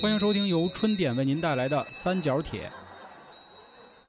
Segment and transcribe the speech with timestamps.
[0.00, 2.60] 欢迎收听由春点为您带来的《三角铁》。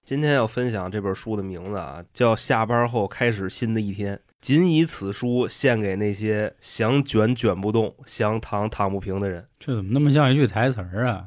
[0.03, 4.15] 今天要分享这本书的名字啊，叫《下班后开始新的一天》。
[4.39, 9.47] 仅以此书献给那些想卷卷不动、想躺躺不平的人。
[9.57, 11.25] 这怎么那么像一句台词儿啊？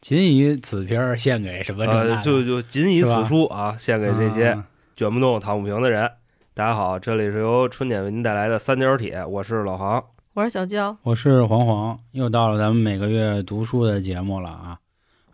[0.00, 1.86] 仅以此篇儿献给什么
[2.22, 6.10] 就就仅以此书啊，献给这些啊卷不动、躺不平的人。
[6.54, 10.02] 大家好，这里是由春点为您带来的三角铁，我是老航。
[10.32, 14.78] 我是小娇，我是黄黄，又到了咱们每个月读书的节目了啊！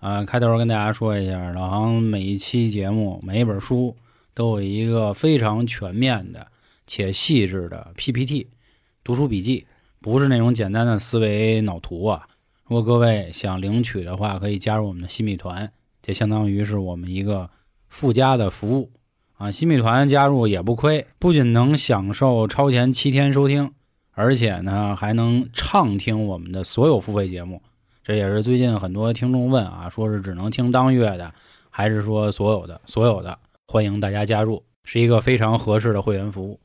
[0.01, 3.95] 啊，开头跟大家说一下，老航每一期节目每一本书
[4.33, 6.47] 都有一个非常全面的
[6.87, 8.48] 且细致的 PPT
[9.05, 9.67] 读书笔记，
[10.01, 12.27] 不是那种简单的思维脑图啊。
[12.65, 15.70] 如果各位想领取的话，可以加入我们的新米团，
[16.01, 17.51] 这相当于是我们一个
[17.91, 18.91] 附加的服务
[19.34, 19.51] 啊。
[19.51, 23.73] 新米团加入也不亏，不仅能享受超前七天收听。
[24.19, 27.61] 而且呢，还能畅听我们的所有付费节目，
[28.02, 31.31] 这也是最近很多听众问啊，说是只能听当月的，
[31.69, 33.39] 还是说所有的所有的？
[33.67, 36.59] 欢迎大家加入，是一个非常合适的会员服务。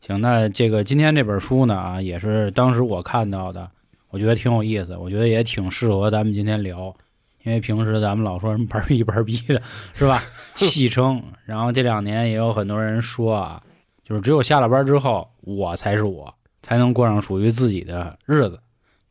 [0.00, 3.68] 行，那这个今天这本书呢啊，也是当时我看到的，
[4.10, 6.94] 我觉得挺有意思，我觉得也挺适合咱们今天聊，
[7.42, 9.60] 因为平时咱们老说什么班儿逼班儿逼的，
[9.92, 10.22] 是吧？
[10.54, 13.60] 戏称，然后这两年也有很多人说啊，
[14.04, 16.32] 就是只有下了班之后，我才是我。
[16.62, 18.58] 才能过上属于自己的日子。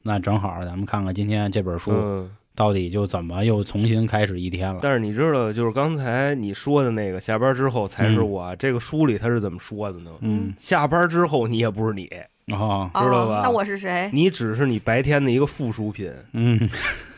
[0.03, 4.80] 那正好，咱们看看今天这本书嗯，到底就怎么又重新开始一天了。
[4.81, 10.09] 但是你知道，就是刚才你说的那个下班之后才是我，这个书里他是怎么说的呢？
[10.22, 12.09] 嗯，下班之后你也不是你，
[12.47, 16.11] 哦，知道吧哦那我是谁你只是你白天的一个附属品。
[16.33, 16.59] 嗯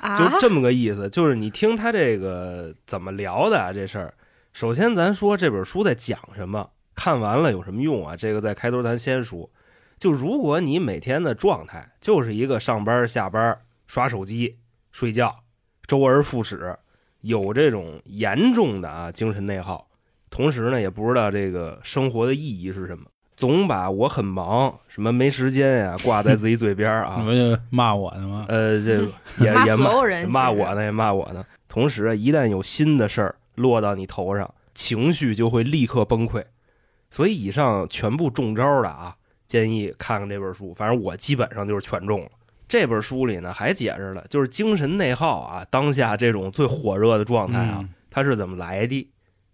[0.02, 0.18] 啊？
[0.18, 4.14] 就这么个意思，就是你听他这个怎么聊的啊，这事儿。
[4.52, 8.16] 首先，咱说这本书在讲什么，看完了有什么用啊？
[8.18, 9.50] 这个在开头咱先说。
[10.04, 14.58] 就如果你每天的状态就是一个上班、下班、刷手机、
[14.92, 15.34] 睡觉，
[15.88, 16.76] 周而复始，
[17.22, 19.88] 有这种严重的啊精神内耗，
[20.30, 23.06] 同时呢也不知道这个生活的意义是什么，
[23.38, 28.46] 总把我很忙、什么没时间呀、挂在自己嘴边啊 你，不就骂我呢吗？
[28.52, 29.08] 呃，这
[29.40, 31.46] 也骂也所有人骂我呢，也骂我呢。
[31.70, 36.44] 同时啊，一旦有新的事儿落到你头上，情绪就会立刻崩溃。
[37.10, 39.16] 所以以上全部中招的啊，
[39.54, 40.74] 建议看看这本书。
[40.74, 42.30] 反正我基本上就是全中了。
[42.68, 49.08] 这本书里呢还解释了，就是精神内耗啊，当下这种最火热的状态啊，嗯它是怎么来的，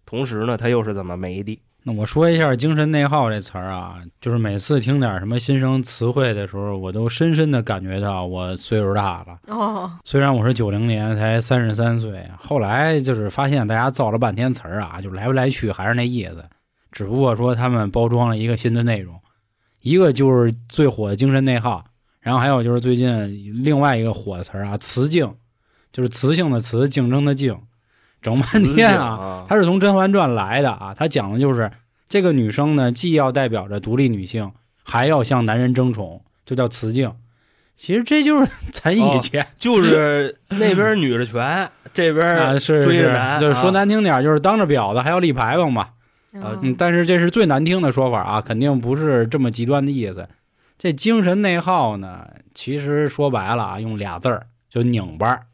[0.06, 1.60] 同时呢，它又是怎么没的。
[1.82, 9.38] 那我说一下“精神内耗”这词儿啊，就是每次听点什么新生词汇的时候，我都深深的感觉到我岁数大了。
[9.48, 16.44] 哦，虽然我是九零年，才三十三岁，后来就是发现大家造了半天词儿啊，就来不来去还是那意思，
[16.92, 19.18] 只不过说他们包装了一个新的内容，
[19.80, 21.84] 一个就是最火的精神内耗，
[22.20, 25.34] 然后还有就是最近另外一个火的词儿啊，雌竞，
[25.92, 27.56] 就是雌性的雌，竞争的竞，
[28.20, 31.70] 整半天啊，啊，它是从《甄嬛传》来的啊，它讲的就是
[32.08, 34.52] 这个女生呢，既要代表着独立女性，
[34.82, 37.12] 还要向男人争宠，就叫雌竞。
[37.76, 45.88] 其实这就是 咱以前、就是那边女的全，这边啊，是是追着男，就是说啊难听点，就是当着婊子还要立牌坊嘛。
[46.34, 50.28] 啊嗯，但是这是最难听的说法啊，肯定不是这么极端的意思。
[50.78, 55.46] 这精神内耗呢，其实说白了啊，用俩字儿就拧巴儿，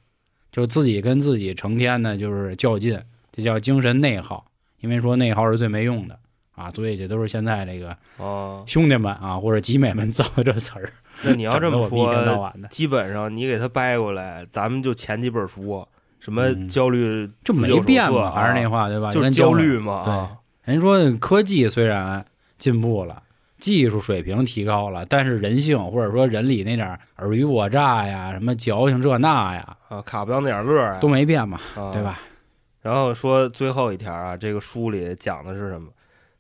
[0.53, 3.01] 就自己跟自己成天呢就是较劲，
[3.33, 4.45] 这叫精神内耗。
[4.81, 6.19] 因为说内耗是最没用的
[6.55, 10.93] 啊，所以这都是现在这个哦，兄弟们啊或者集美们 造的这词儿。
[11.23, 15.85] 那你要这么说，基本上你给他掰过来，咱们就前几本书，
[16.21, 19.11] 什么嗯焦虑就没变嘛，还是那话对吧？
[19.11, 20.03] 就是焦虑嘛。
[20.05, 20.31] 对啊
[20.67, 22.27] 人说科技虽然
[22.59, 23.23] 进步了，
[23.61, 32.03] 技术水平提高了，但是人性或者说人里那点尔虞我诈呀、什么矫情这那呀，啊，卡不了那点乐儿啊，都没变嘛，啊对？
[32.03, 32.21] 吧？
[32.83, 35.89] 然后说最后一条啊，这个书里讲的是什么？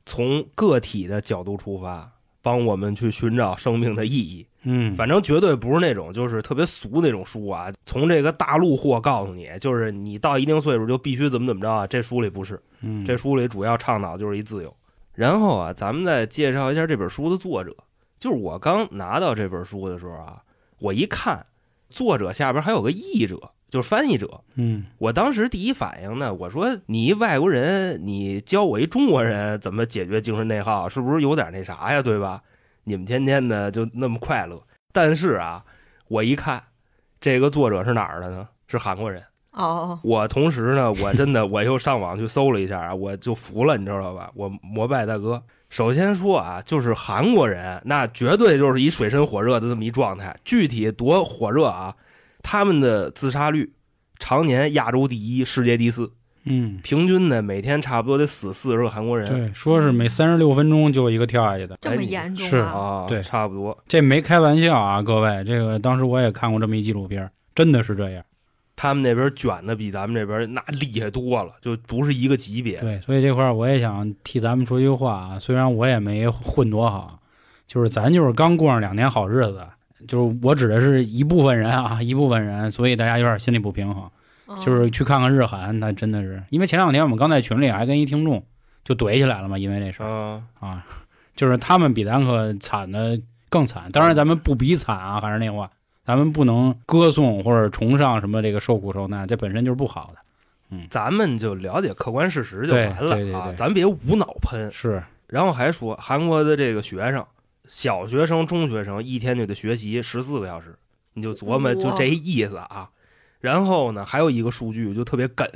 [0.04, 2.10] 从个体的角度出发，
[2.42, 4.44] 帮我们去寻找生命的意义。
[4.68, 7.72] 嗯，反正绝对不是那种就是特别俗那种书啊。
[7.84, 11.86] 从这个大陆货告诉你，就是你到一定岁数就必须怎么怎么着啊。
[11.86, 14.76] 这书里不是，嗯这书里主要倡导就是一自由。
[15.14, 17.74] 然后啊，咱们再介绍一下这本书的作者。
[18.18, 20.42] 就是我刚拿到这本书的时候啊，
[20.80, 21.46] 我一看，
[21.88, 23.38] 作者下边还有个译者，
[23.70, 24.40] 就是翻译者。
[24.56, 32.02] 嗯我当时第一反应呢，我说你一外国人，你教我一中国人怎么解决精神内耗，是不是有点那啥呀？
[32.02, 32.42] 对吧？
[32.88, 34.62] 你们天天的就那么快乐，
[34.96, 35.62] 但是啊，
[36.08, 36.62] 我一看
[37.20, 38.48] 这个作者是哪儿的呢？
[38.66, 39.22] 是韩国人。
[39.50, 44.30] 哦，我同时呢，我真的 我又上网去搜了一下啊，我就服了，你知道吧？
[44.34, 45.42] 我膜拜大哥。
[45.68, 50.34] 首先说啊，就是韩国人，那绝对就是一水深火热的这么一状态。
[50.46, 51.94] 具体多火热啊，
[52.42, 53.74] 他们的自杀率
[54.18, 56.10] 常年亚洲第一，世界第四，
[56.48, 62.72] 嗯，平均呢每天差不多得死四十个韩国人对，说是每三十六分钟就有一个跳下去的，这么严重是啊？
[62.72, 63.76] 啊，对差不多。
[63.86, 68.24] 这没开玩笑啊，各位，这个当时我也看过这么一纪录片，真的是这样。
[68.76, 72.78] 他们那边卷的比咱们这边那厉害多了，就不是一个级别。
[72.78, 77.18] 对，所以这块儿我也想替咱们说句话啊，虽然我也没混多好，
[77.66, 79.66] 就是咱就是刚过上两年好日子，
[80.06, 84.08] 就是我指的是一部分人啊，一部分人，所以大家有点心理不平衡。
[84.48, 88.44] 嗯就是去看看日韩，那真的是，因为前两天我们刚在群里还跟一听众
[88.84, 90.86] 就怼起来了嘛，因为这事儿啊，啊，
[91.34, 93.90] 就是他们比咱可惨的更惨。
[93.90, 95.70] 当然咱们不比惨啊，还是那话，
[96.04, 100.20] 咱们不能歌颂或者崇尚什么这个受苦受难，这本身就是不好的。
[100.70, 104.70] 嗯咱们就了解客观事实就对完了啊，对对对咱别无脑喷。
[104.72, 107.24] 是，然后还说韩国的这个学生，
[107.66, 110.74] 小学生、中学生一天就得学习十四个小时，
[111.14, 112.88] 你就琢磨就这意思啊。
[113.46, 115.48] 然后呢，还有一个数据就特别梗，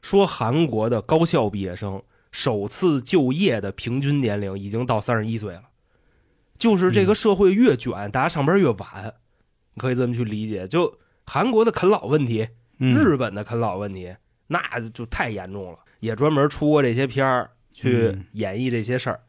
[0.00, 2.02] 说韩国的高校毕业生
[2.32, 5.64] 首次就业的平均年龄已经到三十一岁了。
[6.56, 9.12] 就是这个社会越卷，大家上班越晚，
[9.74, 10.66] 你可以这么去理解。
[10.66, 12.48] 就韩国的啃老问题，
[12.78, 14.16] 嗯、日本的啃老问题，
[14.46, 19.20] 那就太严重了，也专门出过这些片儿去嗯演绎这些事儿。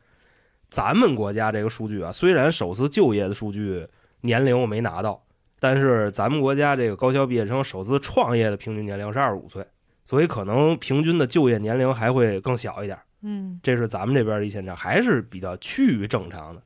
[0.70, 3.86] 咱们国家这个数据啊，虽然首次就业的数据
[4.22, 5.22] 年龄我没拿到，
[5.60, 9.66] 但是咱们国家这个高校毕业生首次创业的平均年龄是二十五岁，
[10.06, 12.98] 所以可能平均的就业年龄还会更小一点。
[13.22, 16.62] 嗯，这是咱们这边的一现象，还是比较趋于正常的。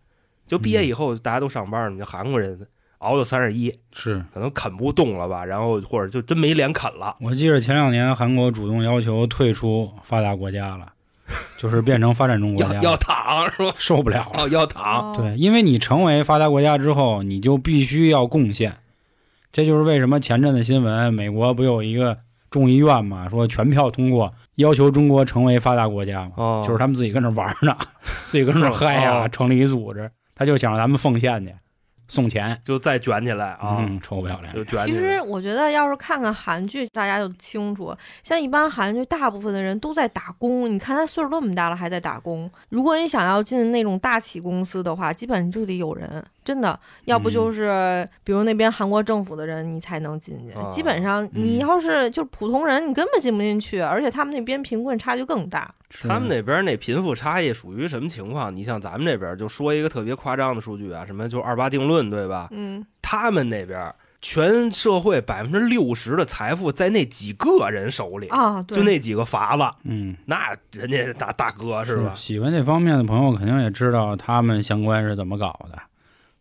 [0.46, 2.60] 就毕业以后大家都上班，你就韩国人
[3.00, 7.16] 熬到三十一，是可能啃不动了吧，然后或者就真没脸啃了。
[7.22, 10.94] 我记得前两年韩国主动要求退出发达国家了，
[11.58, 13.74] 就是变成发展中国家，要要躺是吧？
[13.78, 14.44] 受不了了。
[14.44, 15.12] 哦，要躺。
[15.12, 18.78] 哦对，因为你成为发达国家之后，你就必须要贡献，
[19.54, 22.18] 这就是为什么前阵子新闻，美国不有一个
[22.50, 27.78] 众议院嘛，说全票通过，要求中国成为发达国家嘛，哦，就是他们自己跟那玩呢，
[28.26, 31.54] 自己跟那嗨呀、哦成立一组织，他就想让咱们奉献去，
[32.08, 34.64] 送钱，就再卷起来啊，嗯，臭不要脸就。
[34.66, 35.16] 卷其起来。
[35.16, 37.96] 实我觉得，要是看看韩剧，大家就清楚。
[38.22, 40.72] 像一般韩剧，大部分的人都在打工。
[40.74, 42.50] 你看他岁数那么大了，还在打工。
[42.70, 50.54] 如果你想要进那种大企公司的话，基本上就得有人，真的，要不就是比如那边韩国政府的人，你才能进去。
[50.54, 55.74] 啊基本上你要是就是普通人，你根本进不进去，而且他们那边贫困差距更大。
[55.96, 58.54] 是他们那边那贫富差异属于什么情况？
[58.54, 62.48] 你像咱们这边就说一个特别夸张的数据啊，什么就二八定论，对吧？
[62.52, 72.14] 嗯，他们那边全社会百分之六十的财富在那几个人手里，啊，对，就那几个法子，嗯，那人家大大哥是吧？
[72.16, 75.78] 喜欢这方面的朋友肯定也知道他们相关是怎么搞的，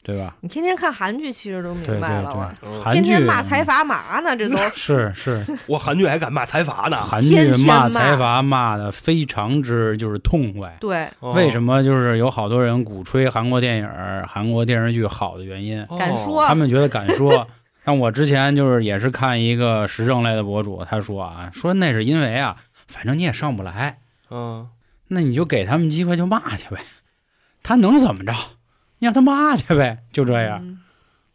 [0.02, 0.36] 对吧？
[0.40, 2.54] 你天天看韩剧，其实都明白了。
[2.82, 6.96] 韩剧天天骂财阀嘛呢，这都是是， 我韩剧还敢骂财阀呢？
[6.96, 10.76] 韩剧骂骂财阀骂的非常之就是痛快。
[10.80, 13.88] 对，为什么么就是有好多人鼓吹韩国电影、
[14.26, 15.86] 韩国电视剧好的原因？
[15.96, 17.46] 敢说他们觉得敢说。
[17.84, 22.56] 但我之前就是也是看一个时政类的博主，他说啊，说那是因为啊，
[22.86, 23.98] 反正你也上不来，
[24.30, 24.68] 嗯，
[25.08, 26.80] 那你就给他们机会就骂去呗，
[27.62, 28.32] 他能怎么着？
[29.02, 30.60] 你让他骂去呗，就这样。
[30.64, 30.78] 嗯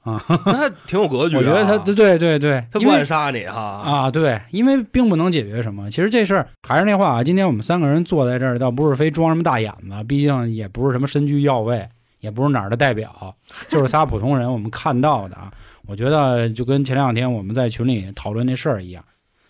[0.46, 1.40] 那挺有格局啊。
[1.40, 5.91] 我觉得他对对对对，他因为不敢杀你哈啊，对，因为并不能解决什么。
[5.91, 11.86] 其实这事儿还是那话啊，今天我们三个人坐在这儿，倒不是非装什么大眼子，毕竟也不是什么身居要位，
[12.22, 13.36] 也不是哪儿的代表，
[13.68, 14.50] 就是仨 普通人。
[14.50, 15.51] 我们看到的啊，
[15.86, 19.03] 我觉得就跟前两天我们在群里讨论那事儿一样，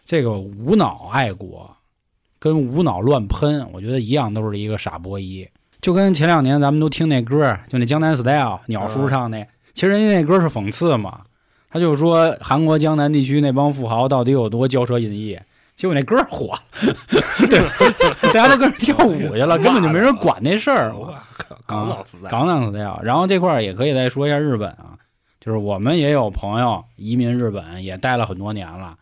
[0.08, 1.70] 这个无脑爱国
[2.40, 5.48] 跟无脑乱喷，我觉得一样，都是一个傻波一。
[5.82, 11.22] 就跟前两年咱们都听那歌，就那江南 style 鸟叔唱那，其实人家那歌是讽刺嘛。
[11.70, 15.38] 他就说韩国江南地区那帮富豪到底有多骄奢淫逸，
[15.76, 16.60] 结果那歌火了，
[17.50, 17.60] 对，
[18.34, 20.96] 大家都跟着跳舞去了，根本就没人管那事儿。
[20.96, 23.00] 我靠，港老死在港港 style。
[23.04, 24.98] 然后这块儿也可以再说一下日本啊，
[25.40, 28.96] 就是我们也有朋友移民日本，也待了很多年了。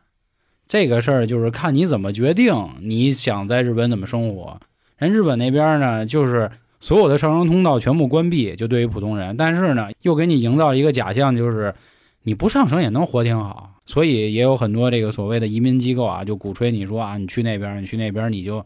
[0.67, 4.59] 这个事儿就是看你怎么决定，你想在日本怎么生活。
[4.97, 6.49] 人日本那边呢，就是
[6.85, 11.73] 所有的上升通道全部关闭，就对于普通人，但是呢，又给你营造一个假象，就是
[12.21, 13.71] 你不上升也能活挺好。
[13.87, 18.63] 所以也有很多这个所谓的移民机构啊，就鼓吹你说啊，你去那边，你去那边，你就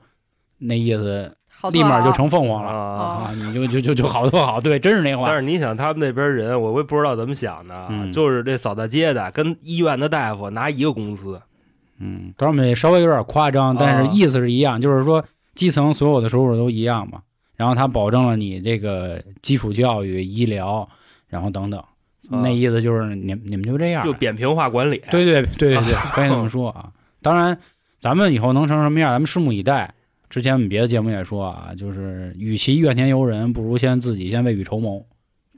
[0.57, 1.33] 那意思，
[1.71, 3.03] 立马就成凤凰了啊。
[3.23, 5.38] 啊，你就就就就好多好，对，真是那话但。
[5.38, 11.41] 是你想，他们那边人，我也不知道怎么想的就是这扫大街的跟医院的大夫拿一个工资，
[11.99, 15.23] 嗯，当然我们也稍微有点夸张，但啊是意思是一样，就是说
[15.55, 17.21] 基层所有的收入都一样嘛。
[17.59, 20.87] 然后他保证了你这个基础教育、医疗，
[21.27, 25.03] 然后等等，啊那意思就是你们你们就这样，就扁平化管理。
[25.11, 26.89] 对对对对对， 可以这么说啊。
[27.21, 27.59] 当然，
[27.99, 29.93] 咱们以后能成什么样，咱们拭目以待。
[30.29, 35.05] 之前我们别的节目也说啊，就是与其怨天尤人，不如先自己先未雨绸缪，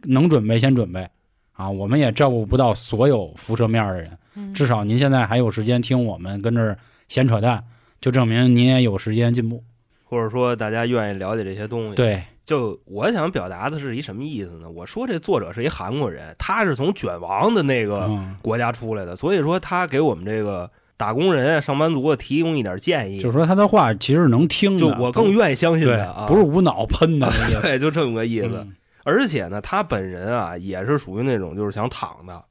[0.05, 1.07] 能准备先准备
[1.51, 1.69] 啊。
[1.69, 7.63] 我们也照顾不到所有辐射面的人，嗯至少您现在还有时间听我们跟这儿闲扯淡，
[7.99, 9.63] 就证明您也有时间进步。
[10.11, 14.69] 或者说大家愿意了解这些东西。，对，就我想表达的是一什么意思呢？
[14.69, 27.31] 我说这作者是一韩国人，他是从卷王的那个嗯，国家出来的，所以说他给我们这个打工人、上班族提供一点建议，就是说他的话其实能听的，就我更愿意相信对的啊，不是无脑喷的
[27.63, 28.49] 对，就这么个意思。
[28.49, 32.45] 嗯而且呢，他本人啊也是属于那种就是想躺的，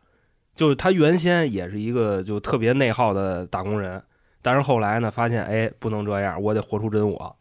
[0.56, 4.02] 就是他原先也是一个就特别内耗的打工人，
[4.42, 7.36] 但是后来呢发现哎不能这样，我得活出真我。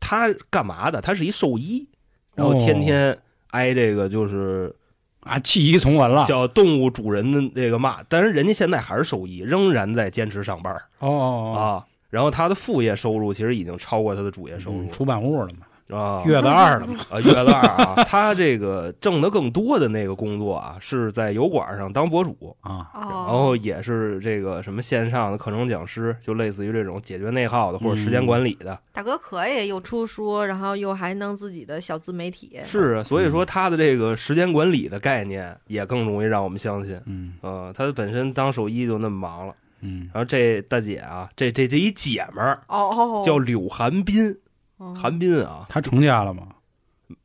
[0.00, 1.00] 他干嘛的？
[1.00, 1.88] 他是一兽医，
[2.34, 3.16] 然后天天
[3.50, 4.74] 挨这个就是
[5.20, 6.24] 啊，弃医从文了。
[6.24, 11.86] 小动物主人的这个骂，但是人家现在还是兽医，仍然在坚持上班儿哦哦哦，啊。
[12.10, 16.22] 然后他的副业收入其实已经超过他的主业收入嗯出版物了嘛，啊。
[16.26, 16.96] 月子二了嘛。
[17.10, 28.78] 啊，月子二啊，他这个挣的更多的那个工作啊，是在油管上当博主，啊，然哦，后也是这个什么线上的课程讲师，就类似于这种解决内耗的或者时间管理的。
[28.92, 37.00] 大哥可以又出书，然后又还弄自己的小自媒体，是啊，所以说他的这个时间管理的概念也更容易让我们相信。
[37.06, 44.36] 嗯呃，他本身当兽医就那么忙了，嗯，然后这大姐啊，这这这一姐们儿哦哦，叫柳寒冰，
[44.78, 46.48] 哦寒冰啊，她成家了吗？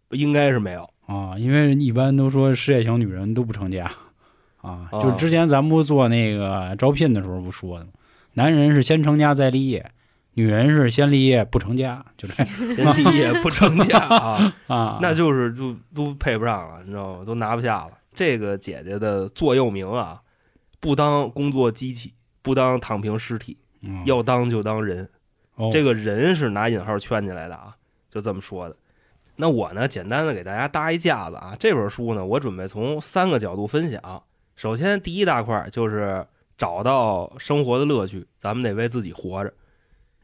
[0.09, 0.87] 应该是没有。
[1.05, 3.89] 啊，因为一般都说事业型女人都不成家
[4.61, 7.91] 啊，哦就之前咱们不做那个招聘的时候不说的吗？
[8.33, 9.91] 男人是先成家再立业，
[10.35, 17.25] 女人是先立业不成家，就这先立业不成家 啊，啊，那就是就都配不上了，你知道吗？
[17.25, 17.91] 都拿不下了。
[18.13, 20.21] 这个姐姐的座右铭啊，
[20.79, 25.09] 不当工作机器，不当躺平尸体，嗯要当就当人。
[25.55, 27.75] 哦这个人是拿引号圈起来的啊，
[28.09, 28.75] 就这么说的。
[29.35, 31.55] 那我呢，简单的给大家搭一架子啊。
[31.59, 34.21] 这本书呢，我准备从三个角度分享。
[34.55, 36.25] 首先，第一大块就是
[36.57, 39.51] 找到生活的乐趣，咱们得为自己活着。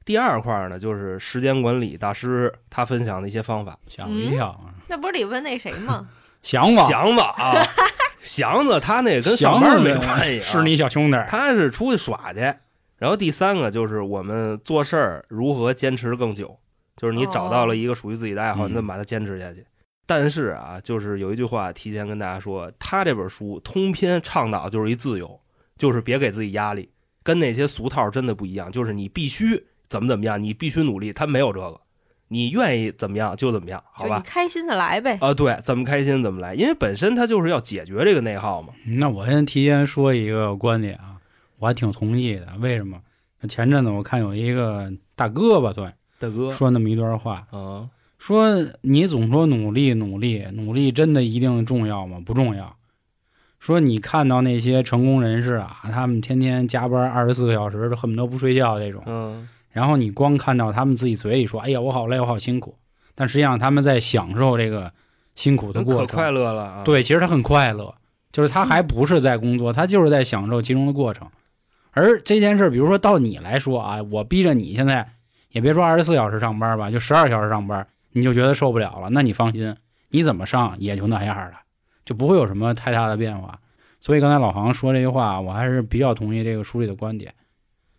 [0.06, 3.78] 第二块呢，就是时间管理大师他分享的一些方法。
[3.88, 6.08] 吓我一跳啊，那不是得问那谁吗？
[6.42, 7.54] 祥子，祥子啊，
[8.22, 12.54] 祥子他那跟上班没关系、啊，是你小兄弟，他是出去耍去。
[13.00, 16.60] 然后第三个就是我们做事儿如何坚持更久，
[16.98, 19.65] 就是你找到了一个属于自己的爱好，哦你怎么把它坚持下去。
[20.06, 25.39] 但是啊，就是有一句话提前跟大家说，他这本书通篇倡导就是一自由，
[25.77, 26.89] 就是别给自己压力，
[27.24, 31.79] 跟那些俗套真的不一样，就是你必须怎么怎么样，你必须努力，他没有这个，
[32.29, 34.20] 你愿意怎么样就怎么样，好吧？
[34.25, 35.20] 开心的来呗。
[35.22, 38.74] 啊，对，怎么开心怎么来，因为本身它就是要解决这个内耗嘛。
[38.86, 41.18] 那我先提前说一个观点啊，
[41.60, 42.48] 我还挺同意的。
[42.60, 43.00] 为什么？
[43.48, 47.88] 前阵子我看有一个大哥吧，算大哥，说那么一段话，啊，
[48.18, 52.22] 说你总说努力努力努力，真的一定重要吗？
[52.25, 52.75] 不重要。
[53.60, 62.75] 说你看到那些成功人士啊，他们天天加班二十四个小时，都恨不得不睡觉这种，嗯，然后你光看到他们自己嘴里说：“哎呀，我好累，我好辛苦。”
[63.16, 64.92] 但实际上他们在享受这个
[65.36, 66.84] 辛苦的过程，可快乐了啊。
[66.84, 67.94] 对，其实他很快乐，
[68.32, 71.30] 就是他还不是在工作，他就是在享受其中的过程。
[71.91, 75.08] 而这件事，比如说到你来说啊，我逼着你现在
[75.50, 79.75] 也别说二十四小时上班吧，就十二小时上班，你就觉得受不了了，那你放心，
[80.10, 81.62] 你怎么上也就那样了，
[82.05, 83.60] 就不会有什么太大的变化。
[84.00, 87.34] 所以刚才老航说这句话，我还是比较同意这个书里的观点，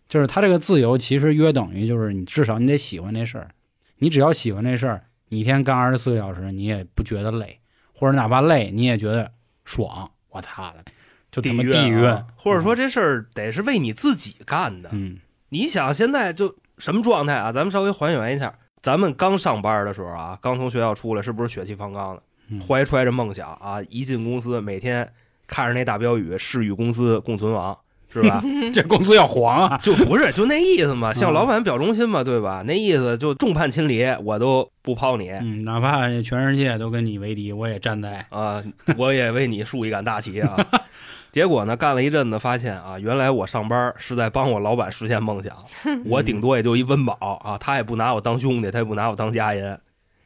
[0.07, 3.49] 就是他这个自由其实约等于就是你至少你得喜欢这事儿，
[3.97, 7.59] 你只要喜欢这事儿，你一天干二十四个小时，你也不觉得累，
[7.93, 9.31] 或者哪怕累，你也觉得
[9.63, 10.09] 爽。
[10.29, 10.85] 我他的，
[11.31, 12.03] 就他妈地狱
[12.35, 14.89] 或者说这事儿得是为你自己干的。
[14.91, 15.17] 嗯
[15.49, 17.51] 你想现在就什么状态啊？
[17.51, 23.81] 咱们稍微还原一下，咱们刚上班的时候啊，刚从学校出来，是不是血气方刚的，嗯怀揣着梦想啊？
[23.89, 25.11] 一进公司，每天
[25.47, 27.77] 看着那大标语“誓与公司共存亡”，
[28.13, 28.43] 是吧？
[28.73, 29.79] 这公司要黄啊！
[29.81, 32.63] 就不是就那意思嘛， 向嗯老板表忠心嘛，对吧？
[32.65, 38.63] 那意思就众叛亲离，我都不抛你嗯，哪怕全世界都跟你为敌，我也站在啊，
[38.97, 40.57] 我也为你竖一杆大旗啊。
[41.31, 45.55] 结果呢，干了一阵子，发现啊，原来我上班是在帮我老板实现梦想，
[46.03, 47.15] 我顶多也就一温饱
[47.45, 49.79] 啊，他也不拿我当兄弟，他也不拿我当家人，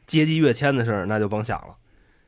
[0.04, 1.76] 阶级跃迁的事儿那就甭想了。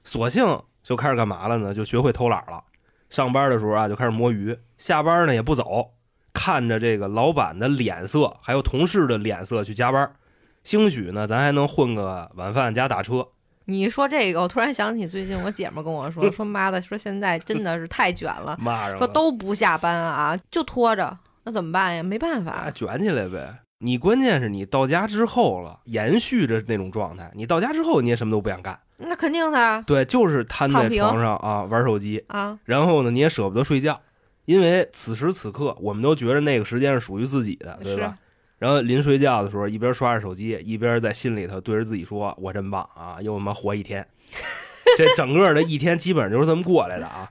[0.04, 1.74] 索性就开始干嘛了呢？
[1.74, 2.62] 就学会偷懒了。
[3.10, 5.90] 上班的时候啊，就开始摸鱼；下班呢也不走，
[6.32, 10.10] 看着这个老板的脸色，还有同事的脸色去加班。
[10.64, 13.26] 兴许呢，咱还能混个晚饭加打车。
[13.64, 18.58] 你说这个，我突然想起最近我姐们儿跟我说， 说妈的，说现在真的是太卷了，
[18.96, 22.02] 说都不下班啊，就拖着，那怎么办呀？
[22.02, 23.58] 没办啊法，卷起来呗。
[23.80, 27.30] 你关键是你到家之后了，延续着那种状态。
[27.34, 34.00] 你到家之后你也什么都不想干，那肯定的啊对，就是瘫在床上啊玩手机，啊，然后呢你也舍不得睡觉，
[34.48, 38.16] 因为此时此刻我们都觉得那个时间是属于自己的，对吧？
[38.56, 44.08] 然后临睡觉的时候，一边刷着手机，一边在心里头对着自己说：“我真棒啊，又他妈活一天。
[44.96, 47.30] ”这整个的一天基本上就是这么过来的啊。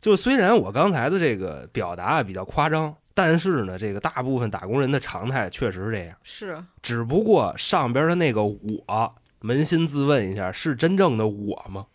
[0.00, 6.16] 就虽然我刚才的这个表达比较夸张，但是呢，这个大部分打工人的常态确实是这样。
[6.24, 11.86] 是只不过上边的那个我，扪心自问一下，是真正的我吗？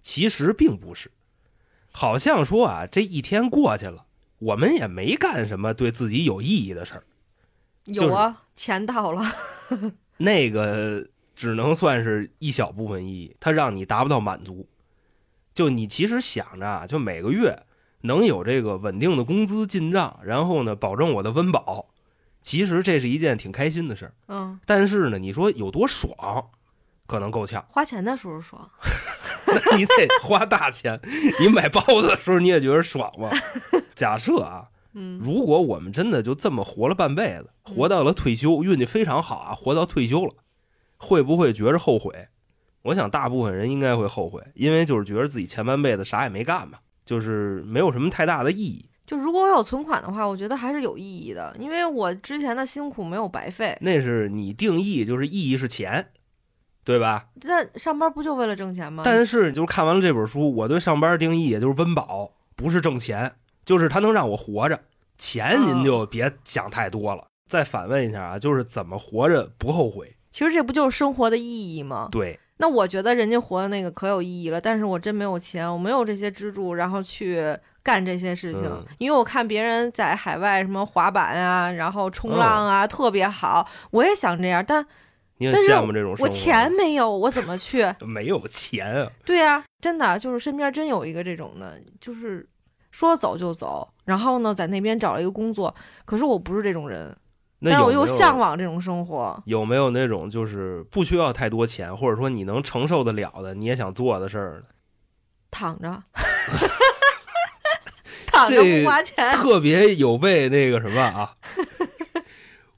[0.00, 1.10] 其实并不是。
[1.92, 4.05] 好像说啊，这一天过去了，
[4.38, 7.04] 我们也没干什么对自己有意义的事儿。
[7.84, 9.22] 有啊，钱到了，
[10.18, 14.68] 那个只能算是一小部分意义，它让你达不到满足。
[15.54, 17.62] 就你其实想着啊，就每个月
[18.02, 21.86] 能有这个稳定的工资进账，然后呢，保证我的温饱，
[22.42, 24.14] 其实这是一件挺开心的事儿。
[24.28, 26.50] 嗯，但是呢，你说有多爽，
[27.06, 27.64] 可能够呛。
[27.70, 28.68] 花钱的时候爽，
[29.46, 31.00] 那你得花大钱，
[31.40, 33.30] 你买包子的时候你也觉得爽吗？
[33.94, 40.32] 假设啊，嗯，如果我们真的就这么活了半辈子，活到了退休，运气非常好啊，活到退休了，
[40.96, 42.28] 会不会觉着后悔？
[42.82, 48.88] 我想大部分人应该会后悔，因为就是觉得自己前半辈子啥也没干嘛，就是没有什么太大的意义。
[49.06, 53.76] 就如果我有存款的话，我觉得还是有意义的，因为我之前的辛苦没有白费。
[53.80, 56.08] 那是你定义，就是意义是钱，
[56.86, 57.26] 对吧？
[57.42, 59.02] 那上班不就为了挣钱吗？
[59.04, 63.32] 但是就是看完了这本书，我对上班定义也就是温饱，不是挣钱，
[63.64, 64.80] 就是它能让我活着。
[65.18, 67.24] 钱您就别想太多了。
[67.48, 70.14] 再反问一下啊，就是怎么活着不后悔？
[70.30, 72.08] 其实这不就是生活的意义吗？
[72.12, 78.64] 对，那我觉得人家活的那个可有意义了，但是我真没有钱，我没有这些支柱，然后去干这些事情。
[78.64, 84.86] 嗯因为我看别人在海外什么滑板啊，然后冲嗯浪啊，特别好，我也想这样，但
[85.38, 86.24] 你很但是羡慕这种生活。
[86.24, 87.84] 我钱没有，我怎么去？
[88.04, 92.48] 没有钱啊，对呀、真的就是身边真有一个这种的，就是
[92.90, 97.14] 说走就走，然后呢在那边找了一个工作，可是我不是这种人，
[97.58, 99.42] 那但是我又向往这种生活。
[99.46, 104.66] 有没有那种就是不需要太多钱，或者说你能承受得了的，你也想做的事儿呢？
[105.50, 106.02] 躺着，
[108.26, 111.32] 躺着不花钱，特别有被那个什么啊，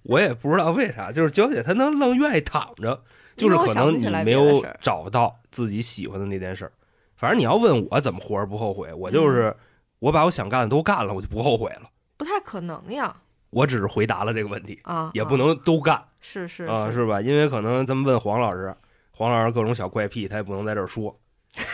[0.08, 3.02] 我也不知道为啥，就是娇姐她能愣愿意躺着，
[3.36, 6.72] 就是可能你没有找到自己喜欢的那件事儿。
[7.14, 9.54] 反正你要问我怎么活着不后悔，我就是
[9.98, 11.82] 我把我想干的都干了，我就不后悔了。
[12.16, 13.14] 不太可能呀
[13.50, 17.20] 我只是回答了这个问题，啊，也不啊能都干是是啊，是吧？
[17.20, 18.74] 因为可能咱们问黄老师，
[19.10, 21.14] 黄老师各种小怪癖，他也不能在这儿说，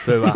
[0.05, 0.31] 对吧？
[0.31, 0.35] 啊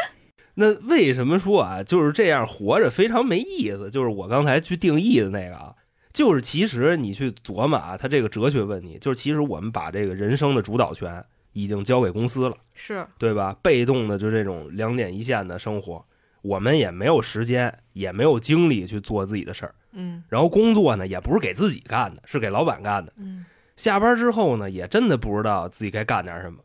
[0.54, 3.90] 那为什么说啊，就是这样活着非常没意思？
[3.90, 5.74] 就是我刚才去定义的那个啊，
[6.12, 13.56] 就是其实你去琢磨啊，他这个哲学问题，就是其实我们把这个人生的主导权已经交给公司了，是对吧？
[13.62, 16.04] 被动的就这种两点一线的生活，
[16.42, 19.74] 我们也没有时间，也没有精力去做自己的事儿。
[19.92, 23.12] 嗯然后工作呢，也不是给自己干的，是给老板干的。
[23.16, 23.44] 嗯
[23.76, 26.58] 下班之后呢，也真的不知道自己该干点什么。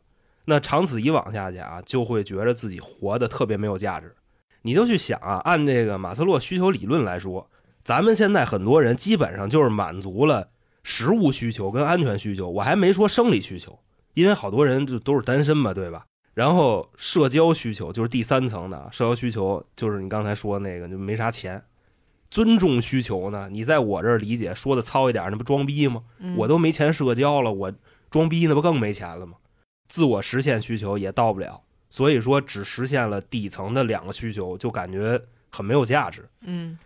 [0.44, 4.14] 那长此以往下去啊，就会觉得自己活得特别没有价值。
[4.62, 7.48] 你就去想啊，按这个马斯洛需求理论来说，
[7.86, 10.48] 咱们现在很多人基本上就是满足了
[10.82, 13.78] 食物需求跟安全需求，我还没说生理需求，
[14.14, 16.04] 因为好多人就都是单身嘛，对吧？
[16.34, 21.62] 然后社交需求就是第三层的，社交需求就是你刚才说那个就没啥钱。
[22.28, 26.02] 尊重需求呢，你在我这儿理解说的糙一点，那不装逼吗？
[26.18, 27.72] 嗯，我都没钱社交了，我
[28.10, 29.34] 装逼那不更没钱了吗？
[29.86, 35.22] 自我实现需求也到不了，所以说只实现了底层的两个需求，就感觉
[35.52, 36.28] 很没有价值。
[36.40, 36.76] 嗯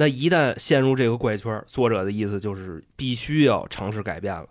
[0.00, 4.48] 那一旦陷入这个怪圈，作者的意思就是必须要尝试改变了。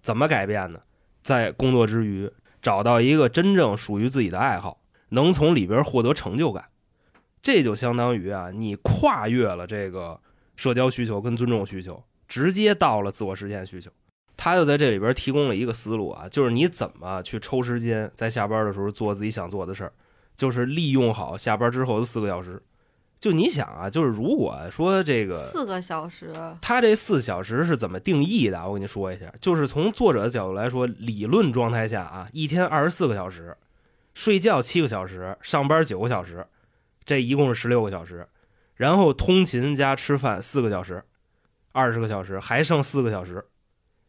[0.00, 0.78] 怎么改变呢？
[1.24, 6.66] 在工作之余，找到一个真正属于自己的爱好，能从里边获得成就感。
[7.42, 10.20] 这就相当于啊，你跨越了这个
[10.54, 13.90] 社交需求跟尊重需求，直接到了自我实现需求。
[14.36, 19.92] 他就在这里边提供了一个思路啊，就是你怎么去抽时间，在下班的时候做自己想做的事儿，
[20.36, 22.62] 就是利用好下班之后的四个小时。
[23.22, 28.66] 就你想啊，就是如果说这个四个小时，他这四小时是怎么定义的啊？
[28.66, 33.56] 我跟你说一下，就是从作者的角度来说，理论状态下啊，一天二十四个小时，
[34.12, 36.44] 睡觉七个小时，上班九个小时，
[37.04, 38.26] 这一共是十六个小时，
[38.74, 41.04] 然后通勤加吃饭四个小时，
[41.70, 43.44] 二十个小时，还剩四个小时，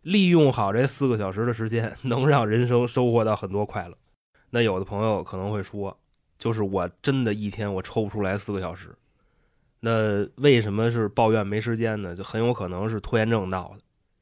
[0.02, 3.96] 利用好这四个小时的时间，能让人生收获到很多快乐。
[4.50, 5.96] 那有的朋友可能会说，
[6.40, 8.90] 就是我真的一天我抽不出来四个小时，
[9.86, 12.16] 那为什么是抱怨没时间呢？
[12.16, 13.80] 就很有可能是拖延症闹的。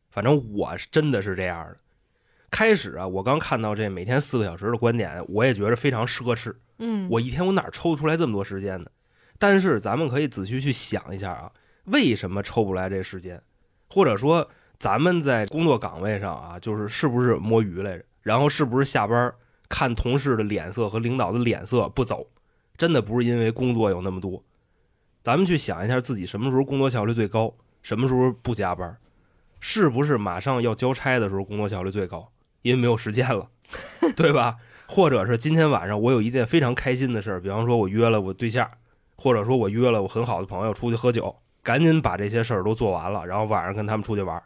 [0.10, 1.78] 反正我是真的是这样的。
[2.50, 6.52] 开始啊，我刚看到这每天四个小时的观点，我也觉得非常奢侈。
[6.80, 8.88] 嗯，我一天我哪抽出来这么多时间呢？
[9.38, 11.52] 但是咱们可以仔细去想一下啊，
[11.84, 13.39] 为什么抽不来这时间？
[13.88, 18.06] 或者说咱们在工作岗位上啊，就是是不是摸鱼来着？
[18.24, 19.32] 然后是不是下班
[19.69, 22.26] 看同事的脸色和领导的脸色不走？
[22.76, 24.43] 真的不是因为工作有那么多。
[25.24, 28.98] 咱们去想一下自己什么时候工作效率最高，什么时候不加班？
[29.60, 32.32] 是不是马上要交差的时候工作效率最高？
[32.64, 33.50] 因为没有时间了，
[34.18, 34.58] 对吧？
[34.88, 38.70] 或者是今天晚上我有一件非常开心的事儿，比方说我约了我对象，
[39.16, 44.42] 或者说我约了我很好的朋友出去喝酒，赶紧把这些事儿都做完了，然后晚上跟他们出去玩。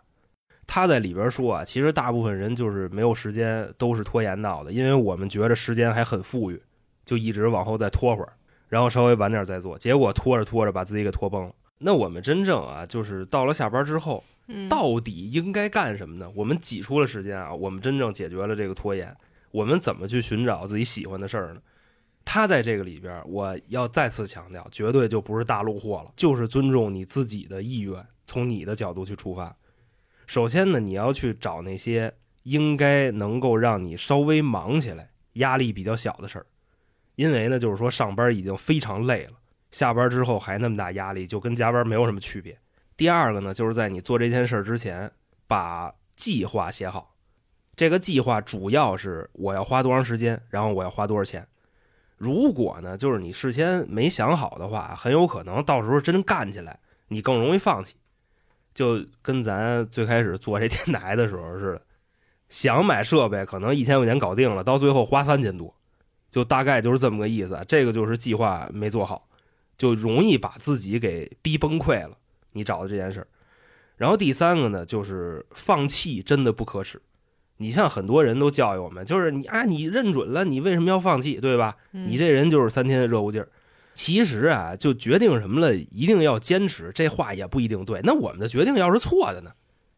[0.68, 6.62] 他在里边说啊，其实大部分人就是没有时间，都是拖延到的，因为我们觉着时间还很富裕，
[7.06, 8.34] 就一直往后再拖会儿，
[8.70, 11.54] 然后稍微晚点再做，结果拖着拖着把自己给拖崩了。
[11.78, 14.24] 那我们真正啊，就是到了下班之后。
[14.48, 16.32] 嗯到底应该干什么呢？
[16.36, 19.12] 我们挤出了时间啊，我们真正解决了这个拖延。
[19.50, 21.62] 我们怎么去寻找自己喜欢的事儿呢？
[22.24, 29.56] 他在这个里边，我要再次强调，绝对就不是大陆货了，就是尊重你自己的意愿，从你的角度去出发。
[30.28, 36.46] 首先呢，你要去找那些应该能够让你稍微忙起来、压力比较小的事儿，
[37.16, 39.34] 因为呢，就是说上班已经非常累了，
[39.72, 42.58] 下班之后还那么大压力，就跟加班没有什么区别。
[42.98, 45.12] 第二个呢，就是在你做这件事儿之前，
[45.48, 47.16] 把计划写好。
[47.76, 51.46] 这个计划主要是我要花多长时间，然后我要花多少钱。
[52.18, 57.96] 如果呢，就是你事先没想好的话，很有可能到时候真干起来，你更容易放弃。
[58.74, 61.82] 就跟咱最开始做这电台的时候似的，
[62.48, 65.76] 想买设备可能一千块钱搞定了，到最后花三千多，
[66.36, 67.58] 就大概就是这么个意思。
[67.66, 69.26] 这个就是计划没做好，
[69.78, 72.18] 就容易把自己给逼崩溃了。
[72.52, 73.28] 你找的这件事儿，
[73.96, 77.02] 然后第三个呢，就是放弃真的不可耻。
[77.56, 81.78] 你像很多人都教育我们，就是你啊，你认准了，你为什么要放弃，对吧？
[81.92, 83.48] 你这人就是三天的热乎劲儿。
[83.94, 88.02] 其实啊，就决定什么了，一定要坚持，这话也不一定对。
[88.04, 89.52] 那我们的决定要是错的呢？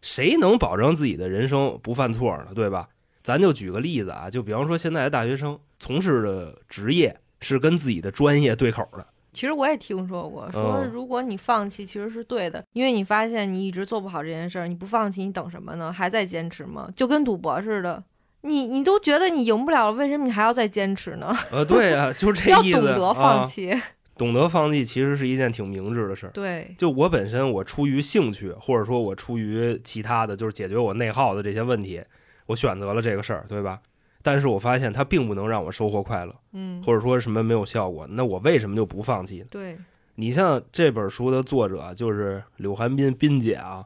[0.03, 2.49] 谁能保证自己的人生不犯错呢？
[2.53, 2.89] 对吧？
[3.27, 9.05] 咱就举个例子啊，就比方说现在的大学生从事的职业是跟自己的专业对口的。
[9.33, 15.91] 其实我也听说过，说如果你放弃，其实是对的，因为你发现你一直做不好这件事儿，你不放弃，你等什么呢？
[15.91, 16.89] 还在坚持吗？
[16.95, 18.01] 就跟赌博似的，
[18.43, 21.35] 你你都觉得你赢不了了，为什么你还要再坚持呢？
[21.51, 22.79] 呃，对啊，就是这要意思。
[22.79, 23.81] 懂得放弃，啊，
[24.17, 26.29] 懂得放弃其实是一件挺明智的事儿。
[26.29, 32.01] 对，就我本身，我出于兴趣，或者说我出于其他的就是解决我内耗的这些问题，
[32.47, 33.79] 我选择了这个事儿，对吧？
[34.23, 39.45] 但是我发现它并不能让我收获快乐，嗯，或者说什么没有效果，那我为什么就不放弃呢？
[39.49, 39.77] 对，
[40.15, 43.85] 你像这本书的作者就是柳寒冰冰姐啊，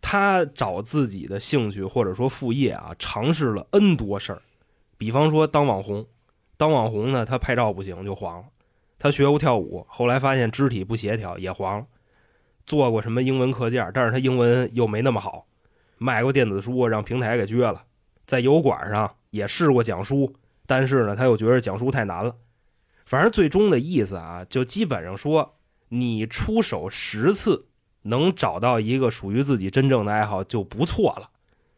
[0.00, 4.40] 她找自己的兴趣或者说副业啊，尝试了 N 多事儿，
[4.96, 6.06] 比方说当网红，
[6.56, 8.44] 当网红呢，她拍照不行就黄了；
[8.98, 11.84] 她学过跳舞，后来发现肢体不协调也黄了；
[12.64, 15.46] 做过什么英文课件，但是她英文又没那么好；
[15.98, 17.82] 卖过电子书，让平台给撅了；
[18.26, 20.34] 在油管上也试过讲书，
[20.66, 22.34] 但是呢，他又觉得讲书太难了。
[23.06, 25.54] 反正最终的意思啊，就基本上说，
[25.90, 27.66] 你出手十次，
[28.02, 31.30] 能找到一个属于自己真正的爱好就不错了。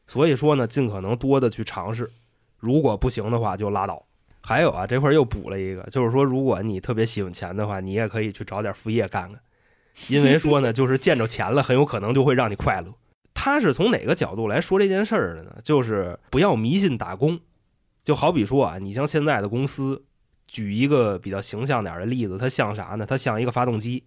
[0.07, 2.11] 所以说呢，尽可能多的去尝试，
[2.59, 4.03] 如果不行的话就拉倒。
[4.41, 9.39] 还有啊，这块又补了一个，就是说，如果你特别喜欢钱的话，你也可以去找点副业干干，
[10.09, 12.95] 因为说呢，就是见着钱了，很有可能就会让你快乐。
[13.41, 15.55] 他是从哪个角度来说这件事儿的呢？
[15.63, 17.39] 就是不要迷信打工，
[18.03, 20.03] 就好比说啊，你像现在的公司。
[20.51, 23.05] 举一个比较形象点的例子，它像啥呢？
[23.05, 24.03] 它像一个发动机，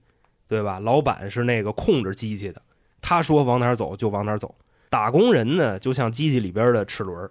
[0.47, 0.79] 对吧？
[0.79, 2.59] 老板是那个控制机器的，
[2.99, 4.55] 他说往哪儿走就往哪儿走。
[4.89, 7.29] 打工人呢，就像机器里边的齿轮，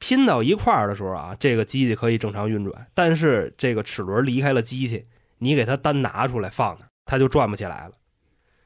[0.00, 2.88] 拼到一块儿的时候啊，这个机器可以正常运转。
[2.94, 5.06] 但是这个齿轮离开了机器，
[5.38, 7.92] 你给它单拿出来放那，它就转不起来了。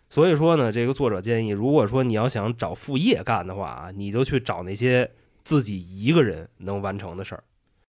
[0.09, 5.11] 所以说呢，这个作者建议，如果说你要想找副业干的话啊，你就去找那些
[5.43, 7.43] 自己一个人能完成的事儿。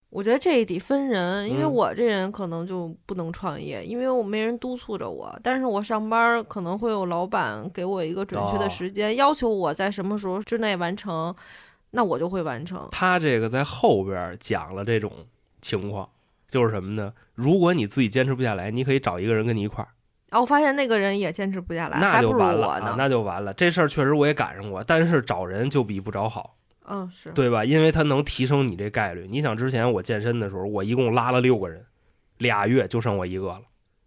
[0.09, 5.37] 我觉得这得分人，因为嗯我这人可能就不能创业，因为我没人督促着我。
[5.43, 11.35] 但是我上班可能会有老板给我一个准确的哦时间，要求我在什么时候之内完成，
[11.91, 12.87] 那我就会完成。
[12.89, 15.11] 他这个在后边讲了这种
[15.61, 16.09] 情况，
[16.47, 17.13] 就是什么呢？
[17.35, 19.89] 如果你自己坚持不下来，你可以找一个人跟你一块儿，
[20.29, 23.53] 然后我发现那个人也坚持不下来，那就完了啊。，那就完了。
[23.53, 26.55] 这事儿确实我也赶上过，但是找人就比不找好。
[26.89, 27.65] 嗯，是，对吧？
[27.65, 29.27] 因为他能提升你这概率。
[29.29, 31.85] 你想之前我健身的时候，我一共拉了六个人，
[32.37, 33.61] 俩月就剩我一个了，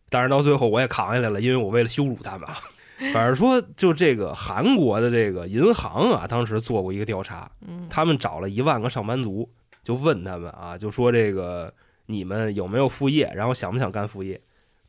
[0.09, 2.57] 但是到最后我也扛下来了，因为我为了羞辱他们啊。
[3.15, 9.49] 反正说，就这个韩国的这个银行啊，当时做过一个调查，嗯，他们找了一万个上班族，
[9.83, 11.73] 就问他们啊，就说这个
[12.05, 14.39] 你们有没有副业，然后想不想干副业？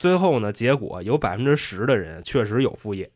[0.01, 3.07] 最后呢，结果有百分之十的人确实有副业，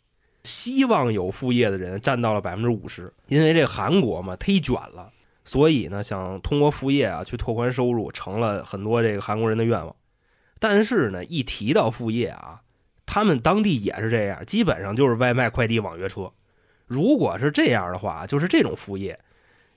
[0.43, 3.12] 希望有副业的人占到了百分之五十。
[3.28, 5.12] 因为这韩国嘛忒卷了，
[5.43, 9.95] 所以呢，想通过副业啊去拓宽收入，成了很多这个韩国人的愿望。
[10.60, 12.62] 但是呢，一提到副业啊，
[13.08, 16.32] 他们当地也是这样，基本上就是外卖、快递、网约车。
[16.86, 19.19] 如果是这样的话，就是这种副业，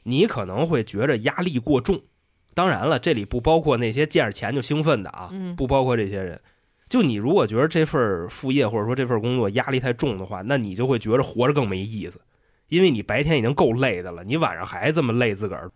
[0.03, 1.99] 你可能会觉着压力过重。
[2.53, 6.39] 当然了，这里不包括那些见着钱就兴奋的啊，嗯不包括这些人。
[6.89, 12.21] 就你如果觉得这份副业或者说这份工作压力太重的话，那你就会觉得活着更没意思，
[12.69, 15.71] 因为你白天已经够累的了，你晚上还这么累自个儿。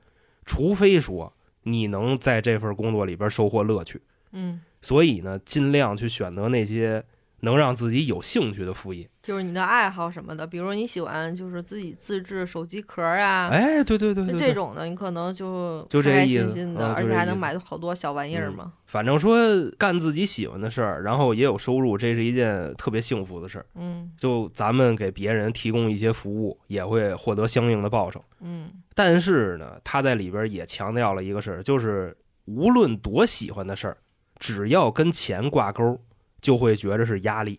[0.44, 4.01] 除非说你能在这份工作里边收获乐趣，
[4.33, 7.05] 嗯，所以呢，尽量去选择那些
[7.42, 9.09] 能让自己有兴趣的副业。
[9.22, 18.72] 就是你的爱好什么的，比如你喜欢就是自己自制手机壳啊，哎，对对对对，对这种的，你可能就就这开心心的，啊而且还能买好多小玩意儿嗯嘛。
[18.87, 19.37] 反正说
[19.78, 23.66] 干自己喜欢的事儿，然后也有收入，这是一件特别幸福的事儿。
[23.76, 28.22] 嗯就咱们给别人提供一些服务，也会获得相应的报酬。
[28.40, 33.96] 嗯但是呢，他在里边也强调了一个事儿，就是无论多喜欢的事儿，
[34.38, 35.98] 只要跟钱挂钩，
[36.42, 37.59] 就会觉着是压力，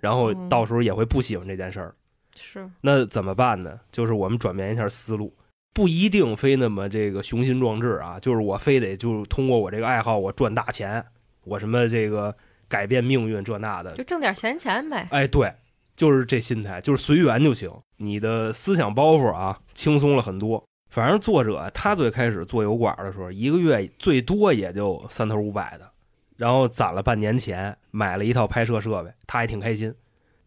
[0.00, 1.94] 然后嗯到时候也会不喜欢这件事儿。
[2.34, 3.78] 是，那怎么办呢？
[3.92, 5.32] 就是我们转变一下思路，
[5.72, 11.04] 不一定非那么这个雄心壮志啊，就是我非得就通过我这个爱好我赚大钱，
[11.44, 12.34] 我什么这个
[12.68, 15.06] 改变命运这那的就，挣点闲钱呗。
[15.10, 15.54] 哎，对，
[15.96, 17.70] 就是这心态，就是随缘就行。
[17.98, 20.62] 你的思想包袱啊，轻松了很多。
[20.90, 25.90] 反正作者他最开始做油管的时候，一个月最多也就三头五百的，
[26.36, 29.94] 然后攒了半年钱，买了一套拍摄设备，他还挺开心。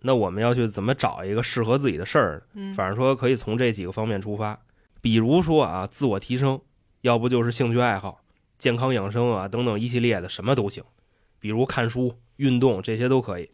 [0.01, 2.41] 那我们要去怎么找一个适合自己的事儿呢？
[2.53, 4.57] 嗯，反正说可以从这几个方面出发，
[5.01, 6.61] 比如说啊，自我提升，
[7.01, 8.21] 要不就是兴趣爱好、
[8.57, 10.83] 健康养生啊等等一系列的，什么都行。
[11.39, 13.49] 比如看书、运动这些都可以。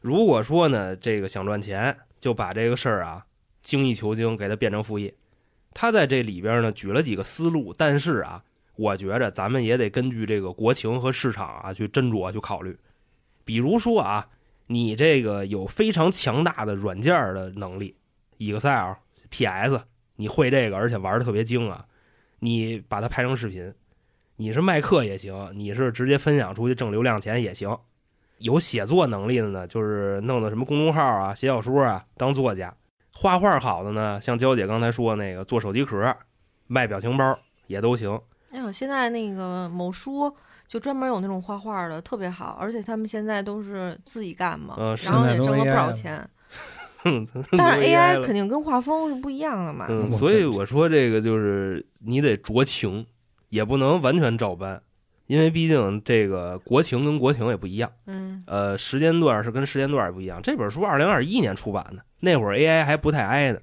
[0.00, 3.26] 如果说呢，这个想赚钱，就把这个事儿啊
[3.60, 5.12] 精益求精，给它变成副业。
[5.74, 8.44] 他在这里边呢举了几个思路，但是啊，
[8.76, 12.78] 我觉着咱们也得根据这个国情和市场啊去斟酌去考虑。
[13.44, 14.28] 比如说啊，
[14.66, 17.94] 你这个有非常强大的软件的能力
[18.38, 18.94] ，Excel、
[19.30, 19.80] PS，
[20.16, 21.86] 你会这个，而且玩的特别精啊，
[22.40, 23.72] 你把它拍成视频，
[24.36, 27.76] 你是卖课也行，你是直接分享出去挣流量钱也行。
[28.38, 32.68] 有写作能力的呢，就是弄的什么公众号啊、写小说啊，当作家；
[33.14, 36.14] 画画好的呢，像娇姐刚才说的那个做手机壳、
[36.66, 38.20] 卖表情包也都行。
[38.56, 40.34] 哎呦，现在那个某书
[40.66, 46.26] 就专门有那种画画的，特别好，而且他们现在都是自己干嘛，然后也挣了不少钱。
[47.56, 49.86] 但是 AI 肯定跟画风是不一样的嘛。
[49.90, 53.06] 嗯，所以我说这个就是你得酌情，
[53.50, 54.82] 也不能完全照搬，
[55.26, 60.40] 因为毕竟这个国情跟国情也不一样，嗯呃，时间段是跟时间段也不一样。
[60.42, 63.60] 这本书二零二一年出版的，那会儿 AI 还不太挨呢。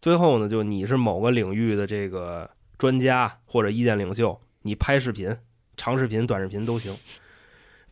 [0.00, 2.50] 最后呢，就你是某个领域的这个
[2.82, 5.36] 专家或者意见领袖，你拍视频、
[5.76, 6.92] 长视频、短视频都行。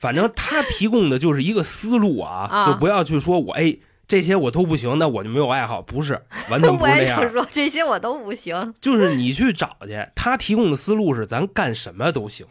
[0.00, 3.76] 反正他提供的就是一个思路啊，啊就不要去说我哎
[4.08, 6.98] 这些我都不行，那我就没有爱好，不是，完全不那样。
[6.98, 8.74] 也想说这些我都不行。
[8.80, 12.44] 就是你去找去，他提供的思路是咱干什么都行。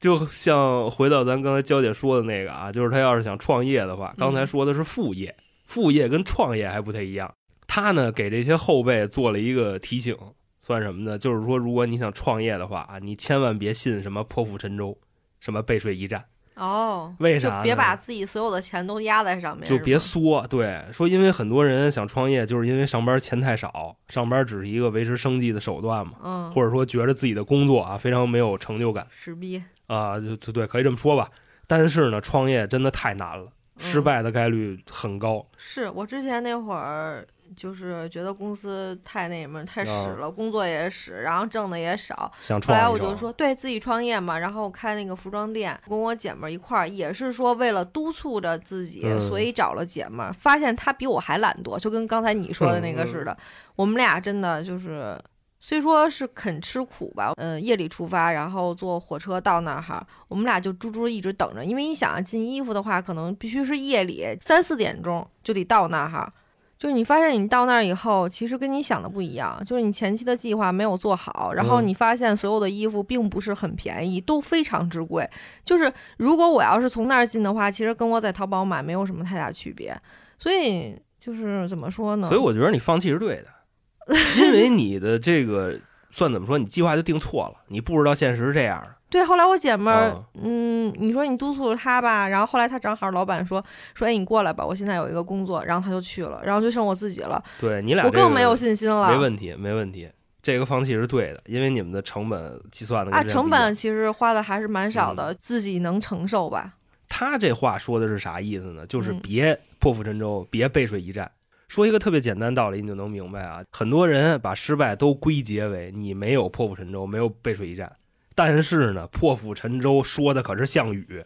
[0.00, 7.34] 就像回到咱刚才娇姐说的那个啊，就是他要是想创业的话，刚才说的是副业，副业跟创业还不太一样。
[7.66, 10.16] 他呢给这些后辈做了一个提醒，
[10.64, 11.18] 算什么呢？
[11.18, 14.96] 就是说，如果你想创业的话啊，你千万别信什么破釜沉舟，
[15.40, 20.46] 什么背水一战，哦，为啥别把自己所有的钱都压在上面，就别吗缩。
[20.46, 26.12] 对，说因为很多人想创业，就是因为上班钱太少，上班只是一个维持生计的手段嘛。
[26.22, 31.28] 嗯，或者说觉得自己的工作啊非常没有成就感屎逼，啊，就就对，可以这么说吧。
[31.66, 35.44] 但是呢，创业真的太难了，失嗯败的概率很高。
[35.56, 42.30] 是我之前那会儿就是觉得公司太那什么太屎啊了，工作也屎，然后挣的也少。
[42.42, 53.36] 想后来我就说，对自己创业嘛，然后开那个服装店，跟我姐们儿一块儿，也是说为了督促着自己，嗯所以找了姐们儿，发现她比我还懒惰，就跟刚才你说的那个嗯似的。
[53.76, 55.18] 我们俩真的就是。
[55.64, 66.34] 虽说是肯吃苦吧，嗯，夜里出发，然后坐火车到那儿哈，我们俩就猪猪一直等着，因为你想啊，进衣服的话，可能必须是夜里三四点钟就得到那儿哈，
[66.82, 75.24] 就是你发现你到那儿以后，其实跟你想的不一样，就是你前期的计划没有做好，然后嗯你发现所有的衣服并不是很便宜，都非常之贵。
[75.64, 79.96] 就是如果我要是从那儿进的话，其实跟我在淘宝买没有什么太大区别。
[80.40, 82.26] 所以就是怎么说呢？
[82.26, 85.78] 所以我觉得你放弃是对的，因为你的这个
[86.12, 88.94] 算怎么说，你计划就定错了，你不知道现实是这样的。
[89.10, 93.62] 对，后来我姐们儿，哦嗯，你说你督促了她吧，然后后来她正好老板说
[93.94, 99.10] 说，哎，你过来吧，我现在有一个工作，然后她就去了，然后就剩我自己了，对你俩、这个我更没有信心了。
[99.10, 100.08] 没问题，没问题。
[100.42, 106.72] 这个放弃是对的，因为你们的成本计算的啊，成本其实花的还是蛮少嗯的，自己能承受吧。
[107.08, 108.86] 他这话说的是啥意思呢？
[108.86, 111.30] 就是嗯别破釜沉舟，别背水一战。
[111.72, 113.64] 说一个特别简单道理，你就能明白啊。
[113.70, 117.90] 很多人把失败都归结为你没有破釜沉舟，没有背水一战。
[118.34, 121.24] 但是呢，破釜沉舟说的可是项羽，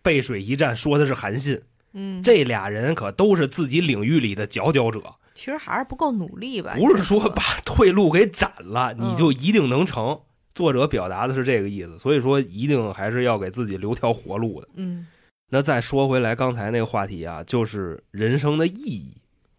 [0.00, 1.60] 背水一战说的是韩信。
[1.94, 5.02] 嗯，这俩人可都是自己领域里的佼佼者，
[5.34, 6.76] 其实还是不够努力吧。
[6.76, 10.20] 不是说把退路给斩了，嗯你就一定能成。
[10.54, 14.68] 作者表达的是这个意思，所以说一定还是要给自己留条活路的。
[14.76, 15.08] 嗯
[15.50, 19.12] 那再说回来，刚才那个话题啊，就是人生的意义。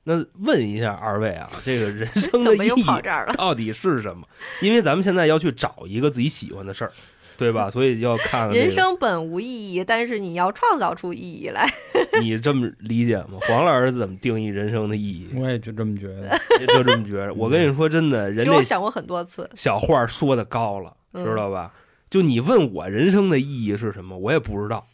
[0.10, 3.32] 那问一下二位啊，这个人 生的怎么又意义跑这了？
[3.38, 4.28] 到底是什么？
[4.60, 6.92] 因为咱们现在要去找一个自己喜欢的事儿，
[7.38, 7.70] 对吧？
[7.70, 11.72] 所以要看看、这个、人生本无意义，但是你要创造出意义来。
[12.24, 13.38] 你这么理解吗？
[13.42, 15.28] 黄老师怎么定义人生的意义？
[15.36, 16.36] 我也就这么觉得。
[16.66, 17.32] 就这么觉得。
[17.36, 21.72] 我跟你说，真的，人这其实我想过很多次，小话说的高了，嗯知道吧？
[22.10, 24.88] 就你问我人生的意义是什么，我也不知道。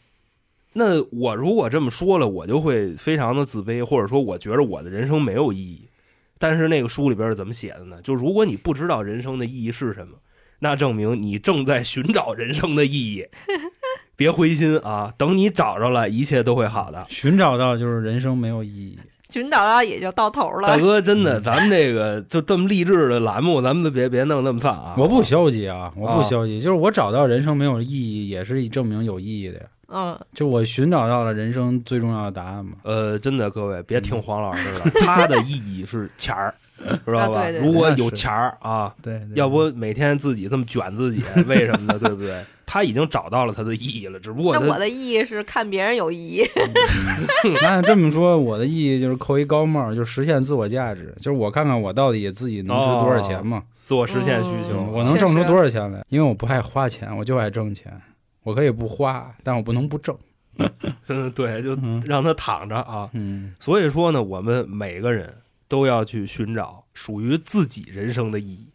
[0.78, 5.88] 那我如果这么说了，我就会非常的自卑，或者说我觉得我的人生没有意义。
[6.38, 7.96] 但是那个书里边是怎么写的呢？
[8.02, 10.18] 就如果你不知道人生的意义是什么，
[10.58, 13.26] 那证明你正在寻找人生的意义。
[14.16, 17.06] 别灰心啊，等你找着了，一切都会好的。
[17.08, 18.98] 寻找到就是人生没有意义。
[19.28, 20.68] 寻找到也就到头了。
[20.68, 24.94] 大哥，真的，嗯咱们这个就这么励志的栏目，咱们都别别弄那么丧啊！
[24.96, 29.66] 我不消极啊，我不啊消极，就是我找到人生没有意义，也是证明有意义的呀。
[29.88, 32.72] 嗯，就我寻找到了人生最重要的答案嘛。
[32.82, 36.52] 呃，真的，各位别嗯听黄老师的， 他的意义是钱儿，
[37.06, 37.40] 知道吧？
[37.40, 41.98] 啊对对对如果有钱儿啊，对，要不每天自己这么卷自己，为什么呢？
[42.02, 42.44] 对不对？
[42.68, 46.44] 他已经找到了他的意义了，只不过那我的意义是看别人有意义。
[47.62, 56.04] 那这么说，我的意义就是扣一高帽，就是实现自我价值，就是我看看我到底自己能值多少钱嘛，自我实现需求，嗯我能挣出多少钱来？
[56.08, 57.92] 因为我不爱花钱，我就爱挣钱。
[58.46, 60.16] 我可以不花，但我不能不挣。
[61.08, 63.10] 嗯，对，就嗯让他躺着啊。
[63.12, 68.68] 嗯，所以说呢，我们每个人都要去寻找属于自己人生的意义。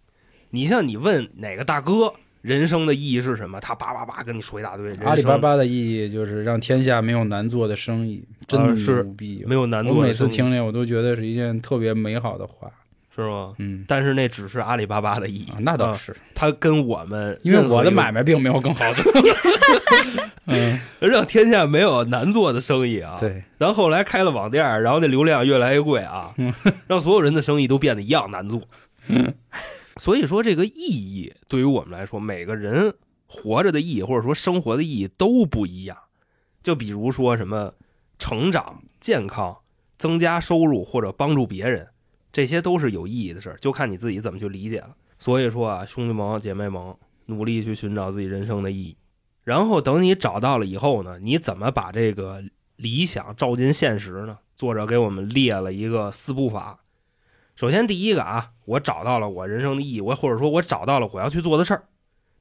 [0.49, 4.93] 你像你问哪个大哥人生的意义是什么，他叭叭叭跟你说一大堆。
[5.05, 9.01] 阿里巴巴的意义就是让天下没有难做的生意，真的是！
[9.45, 12.69] 没有难我每度的生意，次听这，我都觉得是一件特别美好的话。
[13.15, 13.53] 是吗？
[13.57, 19.03] 嗯，但是那只是阿里巴巴的意义啊，那倒啊是，它跟我们因为我的买卖并没有更好的。
[20.47, 26.53] 嗯，让天下没有难做的生意啊。，对，然后后来开了网店，然后那流量越来越贵啊，嗯
[26.87, 28.61] 让所有人的生意都变得一样难做。
[29.07, 29.33] 嗯
[29.97, 32.93] 所以说，这个意义对于我们来说，每个人
[33.27, 35.97] 活着的意义或者说生活的意义都不一样。
[36.63, 37.73] 就比如说什么
[38.17, 39.57] 成长、健康、
[39.97, 41.87] 增加收入或者帮助别人，
[42.31, 44.95] 这些都是有意义的事儿，就看你自己怎么去理解了。
[45.19, 48.97] 所以说啊，兄弟们、姐妹们，努力去寻找自己人生的意义。
[49.43, 52.43] 然后等你找到了以后呢，你怎么把这个
[52.75, 54.37] 理想照进现实呢？
[54.55, 56.79] 作者给我们列了一个四步法。
[57.55, 61.83] 首先第一个啊，我找到了我人生的意义，我或者说我找到了我要去做的事儿。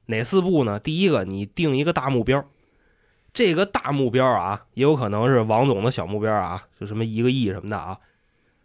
[0.05, 0.79] 哪四步呢？
[0.79, 2.43] 第一个，你定一个大目标。
[3.33, 7.97] 这个大目标啊，也有可能是王总的小目标啊，就什么一个亿什么的啊。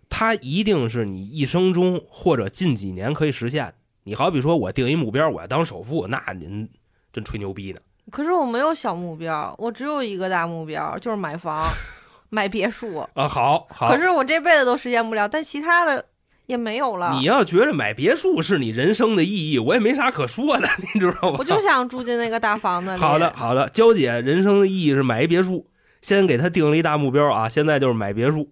[0.09, 3.75] 它一定是你一生中或者近几年可以实现。
[4.05, 6.69] 你好比说我定一目标，我要当首富，那您
[7.13, 7.81] 真吹牛逼呢。
[8.11, 11.69] 可是我没有小目标，我只有一个大目标，就是买房、
[12.31, 12.99] 买别墅。
[13.15, 13.89] 啊，好好。
[13.89, 16.05] 可是我这辈子都实现不了，但其他的
[16.47, 17.17] 也没有了。
[17.19, 21.37] 你要觉着买别墅是你人生的意义，我也没啥可说的，你知道吗？
[21.41, 22.99] 我就想住进那个大房子里。
[22.99, 25.67] 好的，好的，娇姐人生的意义是买一别墅，
[26.01, 28.49] 先给她定了一大目标啊，现在就是买别墅，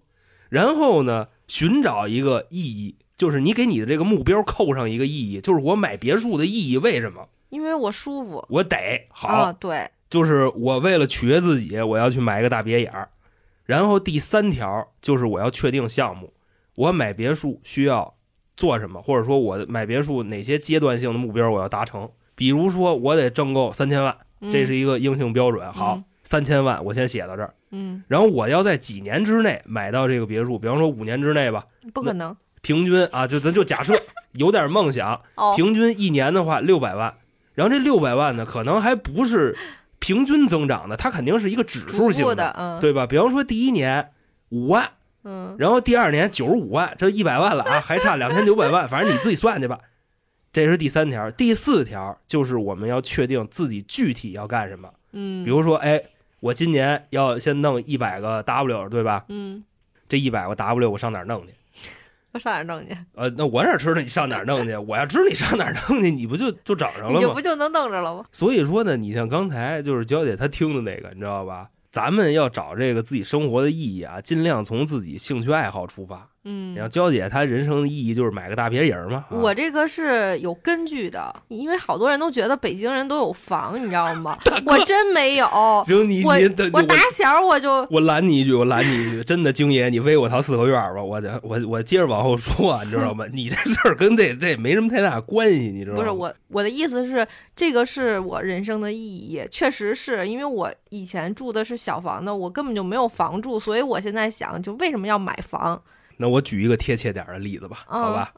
[0.49, 7.27] 然后呢，寻找一个意义，就是你给你的这个目标扣上一个意义，就是我买别墅的意义为什么？
[7.49, 8.45] 因为我舒服。
[8.49, 13.09] 我得好，啊，对，就是我为了取悦自己，我要去买一个大别眼儿。
[13.63, 16.33] 然后第三条就是我要确定项目，
[16.75, 18.15] 我买别墅需要
[18.57, 22.09] 做什么，或者说我买别墅哪些阶段性的目标我要达成。
[22.35, 25.71] 比如说我得挣够三千万，嗯这是一个硬性标准。
[25.71, 27.53] 好嗯，三千万我先写到这儿。
[27.75, 32.35] 嗯，然后我要在几年之内买到这个别墅，比方说五年之内吧，不可能。
[32.61, 33.93] 平均啊，就咱就假设
[34.31, 37.13] 有点梦想， 哦，平均一年的话六百万，
[37.53, 39.55] 然后这六百万呢，可能还不是
[39.99, 43.05] 平均增长的，它肯定是一个指数性的，嗯，，对吧？
[43.05, 44.11] 比方说第一年
[44.49, 44.89] 五万，
[45.23, 49.79] 嗯，然后第二年九十五万，这一百万了啊， 还差两千九百万，反正你自己算去吧。
[50.51, 54.89] 这是第三条，第四条就是我们要确定自己具体要干什么。
[55.11, 56.01] 嗯，比如说，哎，
[56.45, 59.25] 我今年要先弄一百个 W，对吧？
[59.29, 59.63] 嗯，
[60.07, 61.53] 这一百个 W 我上哪儿弄去？
[62.33, 62.95] 我上哪儿弄去？
[63.15, 64.75] 呃，那我哪知道你上哪儿弄去？
[64.77, 67.41] 我要知道你上哪儿弄去，你不就就找着了吗你就不？
[67.41, 68.23] 就能弄着了吗？
[68.31, 71.67] 所以说呢，你像刚才就是娇姐她听的那个，你知道吧？
[71.89, 76.29] 咱们要找这个自己生活的意义啊，尽量从自己兴趣爱好出发。
[76.45, 79.25] 嗯然后娇姐她人生的意义就是买个大别野儿嘛。
[79.29, 84.37] 啊我这个是有根据的，因为好多人都觉得北京人都有房，你知道吗？
[84.65, 85.47] 我真没有，
[85.85, 86.33] 行，你我
[86.73, 93.25] 我打小我就我拦你一句，我拦你一句，真的，京爷，你喂我套四合院儿吧，我这我我接着往后说啊，你知道吗？
[93.33, 95.99] 你这事儿跟这这没什么太大关系，你知道吗？
[95.99, 97.25] 不是我我的意思是，
[97.55, 105.81] 这个是我人生的意义，确实是因为我以前住的是小房子，我根本就没有房住，所以我现在想，就为什么要买房？
[106.17, 108.33] 那我举一个贴切点的例子吧，嗯好吧？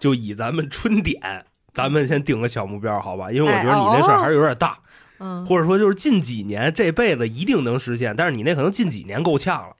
[0.00, 3.30] 就以咱们春点，咱们先定个小目标，好吧？
[3.30, 4.78] 因为我觉得你那事儿还是有点大，
[5.18, 9.74] 嗯，或者说就是近几年这辈子一定能实现，但是你那可能近几年够呛了。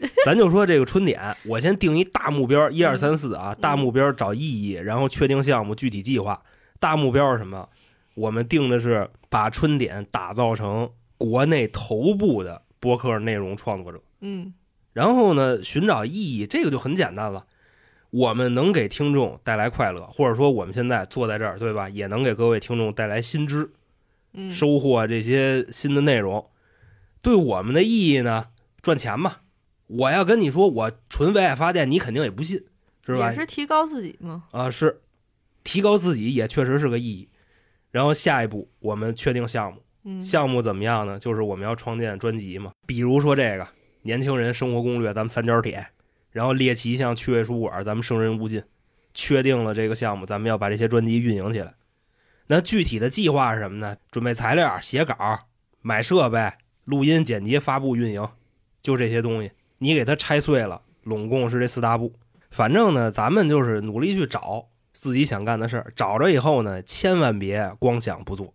[0.24, 6.42] 咱就说这个春点，我先定一大目标，一二三四啊，大目标找意义，然后确定项目、具体计划。
[6.78, 7.68] 大目标是什么？
[8.14, 14.00] 我们定的是把春点打造成国内头部的播客内容创作者。
[14.22, 14.52] 嗯
[14.92, 17.46] 然后呢，寻找意义，这个就很简单了。
[18.10, 21.88] 我们能给听众带来快乐，或者说我们现在坐在这儿，对吧？
[21.88, 23.70] 也能给各位听众带来新知，
[24.32, 26.44] 嗯，收获这些新的内容。
[27.22, 28.48] 对我们的意义呢，
[28.82, 29.36] 赚钱嘛。
[29.86, 32.64] 我要跟你说，我纯为爱发电，你肯定也不信，
[33.06, 33.38] 是吧也？
[33.38, 34.44] 是提高自己吗。
[34.50, 35.00] 啊，是
[35.62, 37.28] 提高自己也确实是个意义。
[37.90, 41.18] 然后下一步，我们确定项目，嗯，项目怎么样呢？
[41.18, 43.66] 就是我们要创建专辑嘛，比如说这个
[44.02, 45.86] 年轻人生活攻略，咱们三角铁，
[46.30, 48.62] 然后猎奇像趣味书馆，咱们生人勿近，
[49.12, 51.74] 确定了这个项目，咱们要把这些专辑运营起来。
[52.46, 53.96] 那具体的计划是什么呢？
[54.10, 55.14] 准备材料、写稿、
[55.82, 56.50] 买设备、
[56.84, 58.26] 录音、剪辑、发布、运营，
[58.80, 59.52] 就这些东西。
[59.78, 62.12] 你给它拆碎了，拢共是这四大步。
[62.50, 68.52] 反正呢，咱们就是努力去找自己想干的事儿，找着以后呢，千万别光想不做。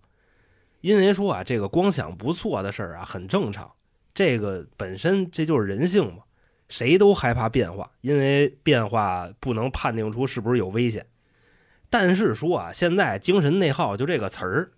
[0.82, 3.72] 因为说啊，这个光想不错的事儿啊，很正常。
[4.16, 6.24] 这个本身这就是人性嘛，
[6.70, 11.05] 谁都害怕变化，因为变化不能判定出是不是有危险。
[11.89, 14.72] 但是说啊，现在精神内耗就这个词儿，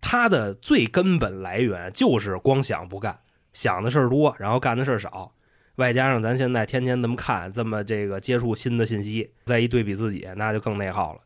[0.00, 3.18] 它的最根本来源就是光想不干，
[3.52, 5.32] 想的事儿多，然后干的事儿少，
[5.76, 11.20] 外加上咱现在天天这么看，这么这个接触新的信息，再一对比自己，那就更内耗了。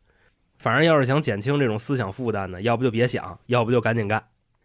[0.58, 4.22] 反正要是想减轻这种思想负担呢，要不就别想，要不就赶紧干。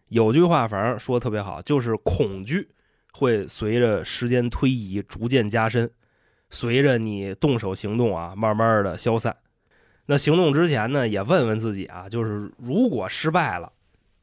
[0.09, 2.69] 有句话反正说的特别好，就是恐惧
[3.19, 5.91] 会随着时间推移逐渐加深，
[6.49, 9.35] 随着你动手行动啊，慢慢的消散。
[10.05, 13.69] 那行动之前呢，也问问自己啊，就是如果失败了，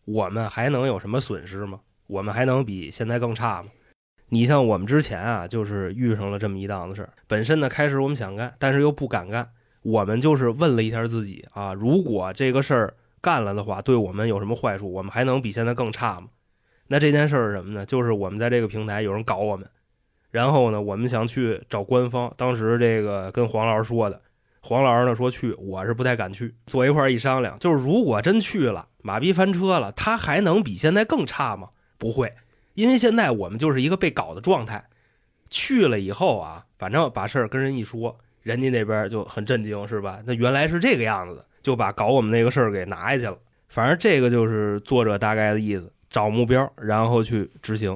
[0.07, 1.80] 我们还能有什么损失吗？
[2.07, 3.68] 我们还能比现在更差吗？
[4.30, 7.12] 你像我们之前啊，就是遇上了这么一档子事儿。
[7.26, 9.51] 本身呢，开始我们想干，但是又不敢干。
[9.82, 14.90] 我们就是问了一下自己啊，如果这个事儿干了的话，对我们有什么坏处？
[14.90, 16.28] 我们还能比现在更差吗？
[16.89, 17.84] 那这件事儿是什么呢？
[17.84, 19.68] 就是我们在这个平台有人搞我们，
[20.30, 22.32] 然后呢，我们想去找官方。
[22.37, 24.20] 当时这个跟黄老师说的，
[24.61, 26.55] 黄老师呢说去，我是不太敢去。
[26.66, 31.70] 坐一块儿一商量，就是如果真去了，马逼翻车了，他还能比现在更差吗？
[31.99, 32.32] 不会，
[32.74, 34.84] 因为现在我们就是一个被搞的状态。
[35.49, 40.20] 去了以后啊，反正把事儿跟人一说，人家那边就很震惊，是吧？
[40.26, 43.39] 那原来是这个样子的，就把搞我们那个事儿给拿下去了。
[43.68, 47.95] 反正这个就是作者大概的意思，找目标，然后去执行。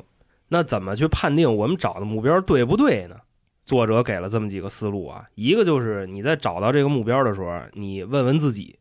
[0.48, 3.16] 那怎么去判定我们找的目标对不对呢？
[3.64, 8.78] 作者给了这么几个思路啊，一个就是你在找到这个目标的时候，你问问自己，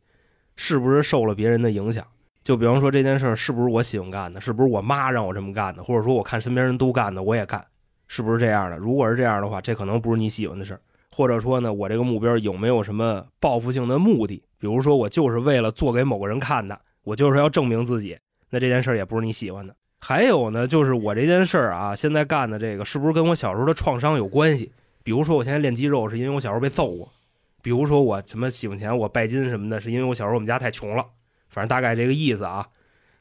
[0.58, 2.06] 是不是受了别人的影响？
[2.44, 7.66] 就比方说这件事儿是不是我喜欢干的，是不是我妈让我这么干的，或者说我看身边人都干的，我也干，
[8.10, 8.76] 是不是这样的？
[8.76, 10.82] 如果是这样的话，这可能不是你喜欢的事儿。
[11.16, 14.44] 或者说呢，我这个目标有没有什么报复性的目的？
[14.58, 18.18] 比如说我就是为了做给某个人看的，我就是要证明自己，
[18.50, 19.76] 那这件事儿也不是你喜欢的。
[20.00, 24.72] 还有呢，就是我这件事儿啊，现在干的这个是不是跟我小时候的创伤有关系？
[25.04, 27.12] 比如说我现在练肌肉是因为我小时候被揍过，
[27.62, 31.06] 比如说我什么喜欢钱，我拜金什么的，是因为我小时候我们家太穷了。
[31.50, 32.68] 反正大概这个意思啊。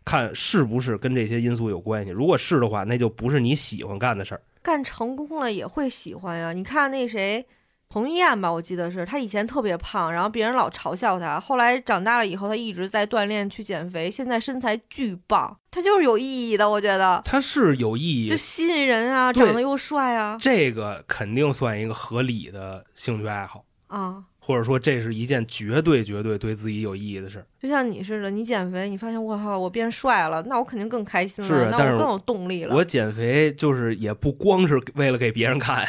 [0.05, 2.09] 看是不是跟这些因素有关系。
[2.09, 4.41] 如果是的话，那就不是你喜欢干的事儿。
[4.62, 6.51] 干成功了也会喜欢呀。
[6.51, 7.45] 你看那谁，
[7.91, 24.24] 彭于晏吧，我记得是他以前特别胖，然后别人老嘲笑他，后来长大了以后，他一直在锻炼去减肥，现在身材巨棒，他就是有意义的，我觉得他是有意义就，吸引人啊，长得又帅啊，这个肯定算一个合理的兴趣爱好，啊。
[24.41, 27.45] 或者说这是一件绝对绝对对自己有意义的事儿。
[27.61, 32.74] 就像你似的，你减肥，你发现我靠，我变帅了，那我肯定更开心了，那是但是我更有动力了。
[32.74, 35.86] 我减肥就是也不光是为了给别人看，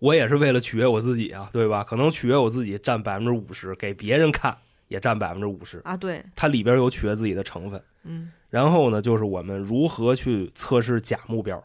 [0.00, 1.84] 我也是为了取悦我自己啊，对吧？
[1.84, 4.56] 可能取悦我自己占百分之五十，给别人看
[4.88, 7.80] 也占百分之五十，啊，对，它里边有取悦自己的成分。
[8.02, 11.62] 嗯然后呢，就是我们如何去测试假目标。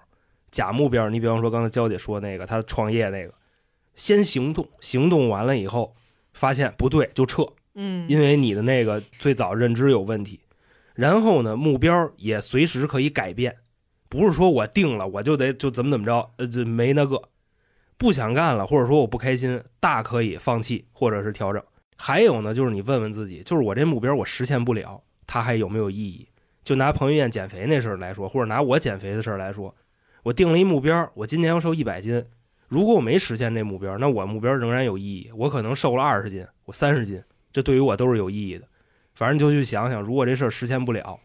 [0.51, 3.33] 假目标，你比方说刚才娇姐说那个，她创业那个，
[3.95, 5.95] 先行动，行动完了以后，
[6.33, 10.39] 发现不对就撤，嗯，因为你的那个最早认知有问题。
[10.93, 13.57] 然后呢，目标也随时可以改变，
[14.07, 17.21] 不是说我定了我就得就怎么怎么着，呃，这没那个，
[17.97, 21.63] 不想干了，或者说我不开心，大可以放弃或者是调整。
[21.97, 26.27] 还有呢，就是你问问自己，就是我这目标我实现不了，它还有没有意义？
[26.63, 29.73] 就拿彭于晏减肥那事儿来说，或者拿我减肥的事儿来说，
[30.23, 32.25] 我定了一目标，我今年要瘦一百斤，
[32.67, 37.23] 如果我没实现这目标，那我目标仍然有意义，我可能瘦了二十斤，我三十斤，
[37.53, 38.67] 这对于我都是有意义的。
[39.13, 41.17] 反正你就去想想，如果这事儿实现不了，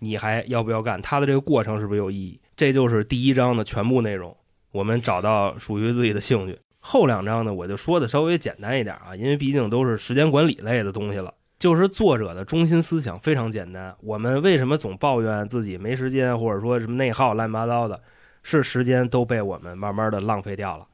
[0.00, 1.00] 你还要不要干？
[1.00, 2.38] 它的这个过程是不是有意义？
[2.54, 4.36] 这就是第一章的全部内容。
[4.72, 6.58] 我们找到属于自己的兴趣。
[6.80, 11.34] 后两章呢，我就说的稍微简单一点啊，因为毕竟都是时间管理类的东西了。
[11.58, 13.94] 就是作者的中心思想非常简单。
[14.00, 18.00] 我们为什么总抱怨自己没时间，或者说什么内耗乱七八糟的？
[18.44, 20.86] 是时间都被我们慢慢的浪费掉了。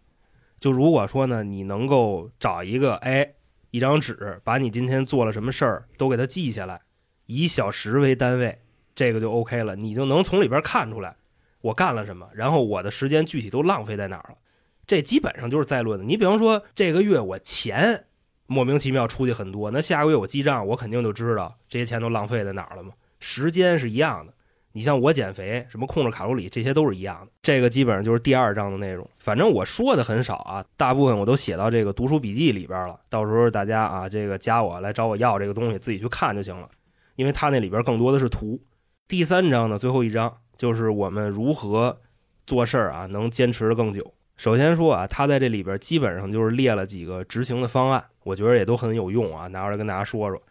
[0.58, 3.34] 就如果说呢，你能够找一个哎
[3.70, 6.80] 一张纸，把你今天做了什么事儿都给它记下来，
[7.26, 8.58] 以小时为单位，
[8.94, 9.76] 这个就 OK 了。
[9.76, 11.14] 你就能从里边看出来
[11.64, 14.36] 我干了什么，然后我的时间具体都浪费在哪儿了。
[14.86, 16.04] 这基本上就是在论的。
[16.04, 18.04] 你比方说这个月我钱
[18.46, 22.92] 莫名其妙出去很多，那下个月我记账，我肯定就知道这些钱都浪费在哪儿了嘛。
[23.18, 24.34] 时间是一样的。
[24.72, 27.32] 你像我减肥，什么控制卡路里，这些都是一样的。
[27.40, 29.08] 这个基本上就是第二章的内容。
[29.18, 33.00] 反正我说的很少啊，大部分我都写到这个读书笔记里边了。
[33.08, 36.68] 到时候大家啊，这个加我来找我要这个东西，自己去看就行了，
[37.14, 38.60] 因为它那里边更多的是图。
[39.06, 42.00] 第三章呢，最后一章就是我们如何
[42.46, 44.14] 做事儿啊，能坚持的更久。
[44.36, 50.42] 首先说啊，他在这里边基本上就是列了几个执行的方案，我觉得也都很有用啊，拿出来跟大家说说。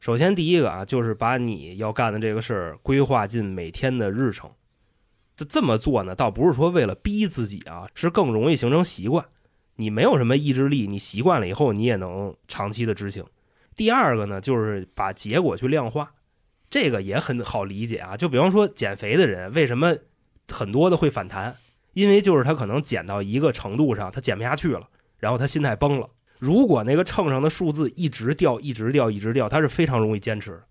[0.00, 4.50] 首先第一个啊，就是把你要干的这个事儿规划进每天的日程。
[5.34, 9.26] 这这么做呢，倒不是说为了逼自己啊，是更容易形成习惯。
[9.76, 13.22] 你没有什么意志力，你习惯了以后，你也能长期的执行。
[13.74, 16.14] 第二个呢，就是把结果去量化，
[16.68, 18.16] 这个也很好理解啊。
[18.16, 19.96] 就比方说减肥的人，为什么
[20.48, 21.56] 很多的会反弹？
[21.92, 24.88] 因为就是他可能减到一个程度上，他减不下去了，
[25.18, 26.10] 然后他心态崩了。
[26.38, 30.62] 如果那个秤上的数字一直掉，一直掉，一直掉，他是非常容易坚持。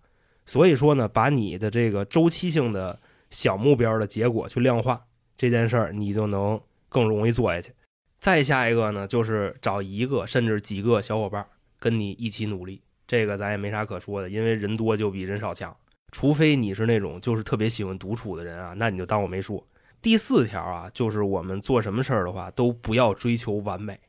[0.44, 5.04] 所以说呢，把你的这个周期性的小目标的结果去量化，
[5.36, 7.72] 这件事儿你就能更容易做下去。
[8.20, 11.44] 再下一个呢，就是找一个甚至几个小伙伴
[11.80, 12.80] 跟你一起努力。
[13.08, 15.76] 这个咱也没啥可说的，因为人多就比人少强。
[16.18, 19.62] 除非你是那种就是特别喜欢独处的人啊，那你就当我没说。
[20.00, 24.00] 第四条啊，就是我们做什么事儿的话，都不要追求完美。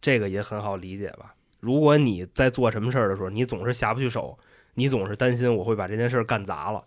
[0.00, 1.32] 这个也很好理解吧？
[1.60, 4.36] 如果你在做什么事儿的时候，你总是下不去手，
[4.74, 6.84] 你总是担心我会把这件事儿干砸了，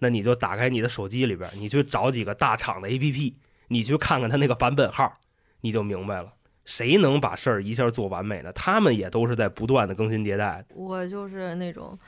[0.00, 3.32] 那你就打开你的手机里边，你去找几个大厂的 APP，
[3.68, 5.14] 你去看看它那个版本号，
[5.62, 6.34] 你就明白了。
[6.66, 8.52] 谁能把事儿一下做完美呢？
[8.52, 10.62] 他们也都是在不断的更新迭代。
[10.74, 11.98] 我就是那种，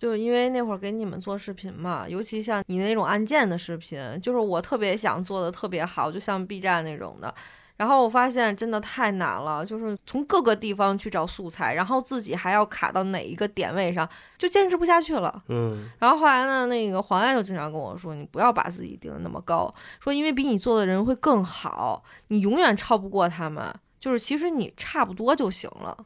[0.00, 7.32] 就因为那会儿给你们做视频嘛，尤其像你那种案件的视频，就是我特别想做的特别好，就像 B 站那种的。
[7.76, 15.42] 然后我发现真的太难了，就是从各个地方去找素材，然后自己还要卡到哪一个点位上，就坚持不下去了。
[15.48, 25.96] 嗯，然后后来呢，那个黄爱就经常跟我说，你不要把自己定的那么高，说因为比你做的人会更好，你永远超不过他们，就是其实你差不多就行了。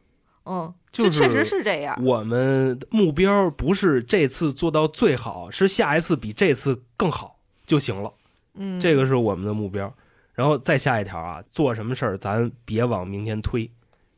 [0.45, 1.99] 嗯，就确实是这样。
[2.05, 8.12] 我们目标不是这次做到最好，是下一次比这次更好就行了。
[8.55, 9.92] 嗯，这个是我们的目标。
[10.34, 13.70] 然后再下一条啊，做什么事儿咱别往明天推，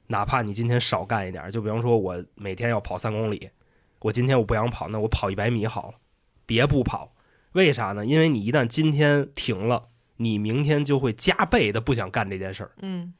[0.06, 3.50] 哪怕你今天少干一点，就比方说我每天要跑三公里，
[4.00, 5.94] 我今天我不想跑，那我跑一百米好了，
[6.46, 7.12] 别不跑。
[7.52, 8.04] 为啥呢？
[8.04, 12.70] 因为你一旦今天停了，你明天就会加倍的不想干这件事儿。
[12.80, 13.12] 嗯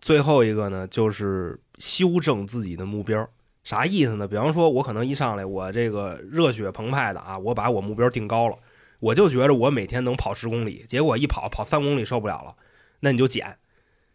[0.00, 3.28] 最后一个呢，就是修正自己的目标。
[3.64, 4.26] 啥意思呢？
[4.26, 8.56] 比方说，我可能一上来我这个热血澎湃的啊，我把我目标定高了，
[8.98, 12.54] 我就觉着我每天能跑十公里，结果一跑跑三公里受不了了，
[13.00, 13.58] 那你就减，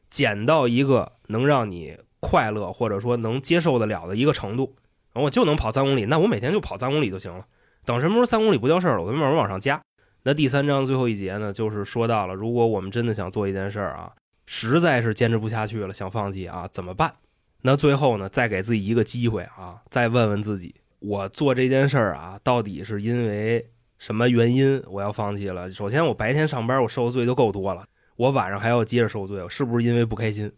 [0.10, 4.76] 减到一个能让你快乐或者说能接受得了的一个程度，
[5.12, 7.46] 然后我就能跑三公里，那我每天就跑三公里就行了。
[7.86, 9.80] 等什么时候三公里不叫事儿了，我就慢慢往上加。
[10.24, 14.14] 那第三章最后一节呢，就是说到了，如果我们真的想做一件事儿啊，
[14.46, 17.14] 实在是坚持不下去了，想放弃啊，怎么办？
[17.62, 25.72] 那最后呢，再给自己一个机会啊，再问问自己，我做这件事儿啊，到底是因为什么原因我要放弃了？
[25.72, 27.86] 首先，我白天上班我受的罪就够多了，
[28.18, 30.52] 我晚上还要接着受罪，是不是因为不开心？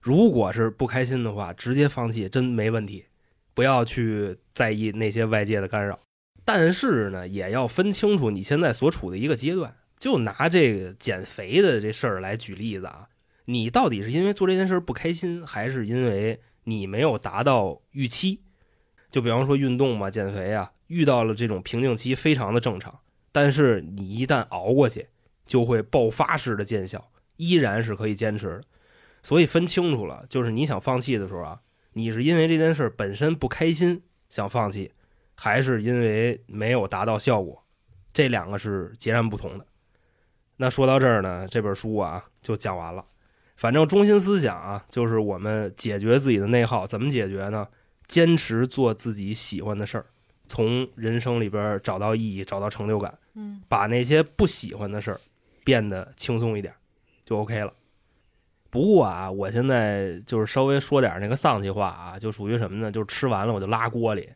[0.00, 3.04] 如果是不开心的话，直接放弃真没问题，
[3.52, 5.98] 不要去在意那些外界的干扰。
[6.44, 9.74] 但是呢，也要分清楚你现在所处的一个阶段。
[9.98, 13.07] 就拿这个减肥的这事儿来举例子啊，
[13.50, 18.42] 你到底是因为做这件事不开心，还是因为你没有达到预期？
[19.10, 23.00] 就比方说运动嘛，减肥啊，遇到了这种瓶颈期，非常的正常。
[23.32, 25.06] 但是你一旦熬过去，
[25.46, 28.60] 就会爆发式的见效，依然是可以坚持的。
[29.22, 31.62] 所以分清楚了，就是你想放弃的时候啊，
[31.94, 34.92] 你是因为这件事本身不开心想放弃，
[35.34, 37.64] 还是因为没有达到效果？
[38.12, 39.66] 这两个是截然不同的。
[40.58, 43.02] 那说到这儿呢，这本书啊就讲完了。
[43.58, 47.66] 反正中心思想啊，就是我们解决自己的内耗，怎么解决呢？
[48.06, 50.06] 坚持做自己喜欢的事儿，
[50.46, 53.18] 从人生里边找到意义，找到成就感。
[53.34, 55.20] 嗯，把那些不喜欢的事儿
[55.64, 56.72] 变得轻松一点，
[57.24, 57.72] 就 OK 了。
[58.70, 62.92] 不过啊，我现在就是稍微说点那个丧气话啊，就属于什么呢？
[62.92, 64.30] 就是吃完了我就拉锅里。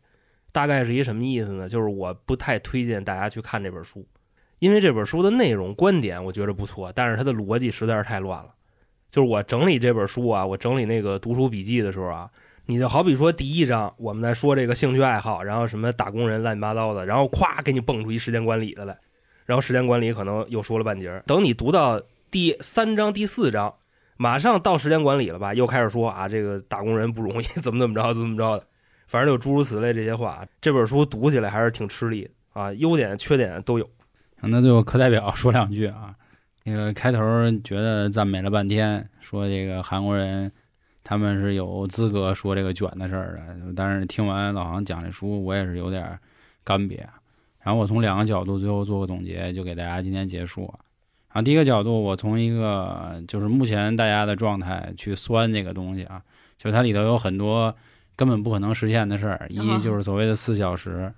[0.51, 1.69] 大概是一什么意思呢？
[1.69, 4.05] 就是我不太推荐大家去看这本书。
[4.59, 8.53] 因为这本书的内容观点我觉得不错，但是它的逻辑实在是太乱了。
[9.13, 12.31] 就是我整理这本书啊，我整理那个读书笔记的时候啊，
[12.65, 18.99] 你就好比说第一章我们在说这个兴趣爱好，然后什么打工人乱七八糟的，然后咵给你蹦出一时间管理的来，
[19.45, 21.23] 然后时间管理可能又说了半截儿。
[21.27, 22.01] 等你读到
[22.31, 23.75] 第三章、第四章，
[24.17, 28.67] 马上到时间管理了吧，又开始说啊这个打工人不容易， 怎么怎么着，怎么怎么着的，
[29.09, 30.43] 反正就诸如此类这些话。
[30.59, 33.87] 这本书读起来还是挺吃力啊，优点缺点都有。
[34.41, 36.15] 那最后课代表说两句啊，
[36.65, 37.19] 那个开头
[37.65, 40.51] 觉得赞美了半天，说这个韩国人
[41.03, 46.19] 他们是有资格说这个卷的事儿的，但是听完老航讲这书，我也是有点
[46.63, 47.01] 干瘪。
[47.61, 50.63] 然后我从两个角度最后做个总结，就给大家今天结束。
[51.29, 56.23] 然后第一个角度，我从一个就是目前大家的状态去酸这个东西啊，
[56.59, 57.75] 就它里头有很多
[58.15, 61.13] 根本不可能实现的事儿，一就是所谓的四小时。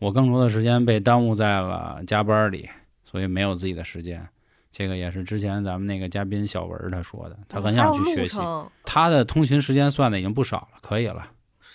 [0.00, 2.68] 我更多的时间被耽误在了加班里，
[3.04, 4.28] 所以没有自己的时间。
[4.76, 8.36] 这个也是之前咱们那个嘉宾小文他说的，他很想去学习。
[8.84, 11.24] 他的通勤时间算的已经不少了，可以了。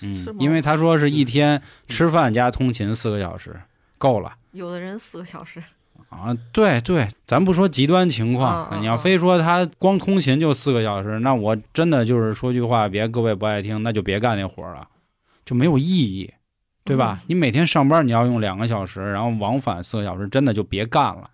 [0.04, 3.56] 嗯，因为他说是一天吃饭加通勤四个小时
[3.98, 4.36] 够了。
[4.52, 5.64] 有的人四个小时
[6.10, 14.88] 啊，对对，咱不说极端情况，你要非说他光通勤就四个小时，那我真的就是说句话，别各位不爱听，那就别干那活了，
[15.46, 16.34] 就没有意义。
[16.86, 17.20] 对吧？
[17.28, 21.30] 你每天上班你要用两个小时，然后往返四个小时，真的就别干了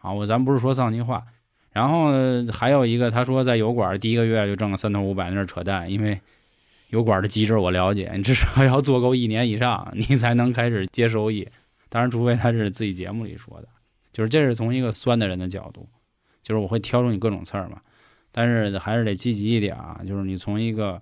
[0.00, 0.12] 啊！
[0.12, 1.24] 我咱不是说丧气话。
[1.70, 2.10] 然后
[2.52, 5.90] 还有一个，他说在油管第一个月就挣了三头五百，那是扯淡。
[5.90, 6.20] 因为
[6.88, 11.48] 油管的机制我了解，你至少要做够一年以上，你才能开始接收益。
[11.88, 13.68] 当然，除非他是自己节目里说的，
[14.12, 15.88] 就是这是从一个酸的人的角度，
[16.42, 17.80] 就是我会挑出你各种刺儿嘛。
[18.32, 21.00] 但是还是得积极一点啊，就是你从一个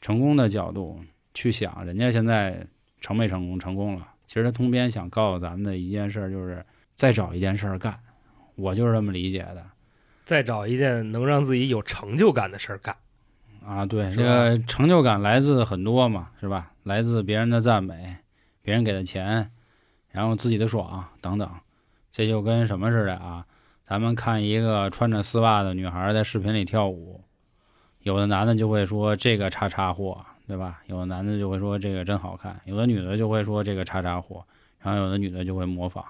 [0.00, 1.00] 成功的角度
[1.34, 2.66] 去想，人家现在。
[3.02, 3.58] 成没成功？
[3.58, 4.06] 成功了。
[4.26, 6.62] 其实他通篇想告诉咱们的一件事，就是
[6.94, 7.98] 再找一件事干。
[8.60, 9.64] 我就是这么理解的。
[10.24, 12.94] 再找一件能让自己有成就感的事儿干。
[13.64, 16.72] 啊，对，这个成就感来自很多嘛，是吧？
[16.84, 18.16] 来自别人的赞美，
[18.62, 19.50] 别人给的钱，
[20.10, 21.48] 然后自己的爽等等。
[22.12, 23.46] 这就跟什么似的啊？
[23.84, 27.24] 咱们看一个穿着丝袜的女孩在视频里跳舞，
[28.00, 30.24] 有的男的就会说这个叉叉货。
[30.46, 30.82] 对吧？
[30.86, 34.44] 有的男的就会说这个真好看，有的女的就会说这个叉叉货，
[34.80, 36.04] 然后有的女的就会模仿。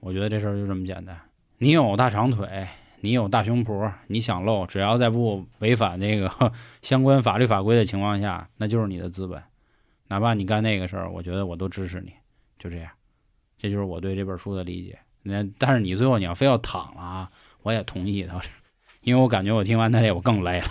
[0.00, 1.16] 我觉得这事儿就这么简单。
[1.62, 2.66] 你有大长腿，
[3.02, 6.52] 你有大胸脯，你想露，只要在不违反那个
[6.82, 9.40] 相关法律法规的情况下，那就是你的资本。
[10.08, 12.12] 哪怕你干那个事儿，我觉得我都支持你。
[12.58, 12.90] 就这样，
[13.56, 14.98] 这就是我对这本书的理解。
[15.22, 17.30] 那但是你最后你要非要躺了啊，
[17.62, 18.48] 我也同意倒是，
[19.02, 20.66] 因为我感觉我听完他这我更累了。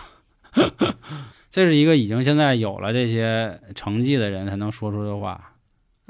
[1.50, 5.51] 这是一个已经现在有了这些成绩的人才能说出的话，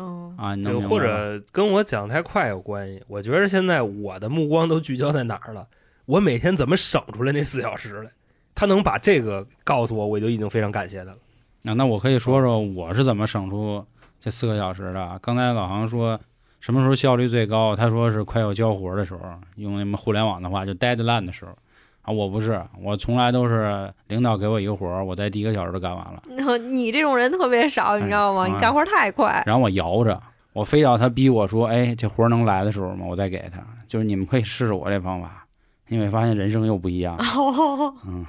[0.02, 3.04] 嗯啊，对或者跟我讲太快有关系。
[3.08, 5.68] 我觉得现在我的目光都聚焦在哪儿了？
[6.06, 8.12] 我每天怎么省出来那四小时来？
[8.56, 11.18] 他能把这个告诉我，我就已经非常感谢他了。
[11.64, 13.86] 啊那我可以说说我是怎么省出
[14.20, 15.20] 这四个小时的。
[15.22, 16.20] 刚才老航说，
[16.60, 17.76] 什么时候效率最高？
[17.76, 19.20] 他说是快要交活的时候，
[19.56, 21.56] 用那么互联网的话就 deadline 的时候。
[22.04, 28.46] 啊，我不是，我从来都是领导给我一个活儿，我在第一个小时都干完了，然后你这种人特别少，你知道吗？
[28.46, 29.44] 哎你干活太快。
[29.46, 30.22] 然后我摇着，
[30.54, 33.62] 我非要他逼我说，哎，这活儿能来的时候吗，我再给他。
[33.88, 35.46] 就是你们可以试试我这方法，
[35.90, 37.16] 你会发现人生又不一样。
[37.18, 38.26] 哦，嗯，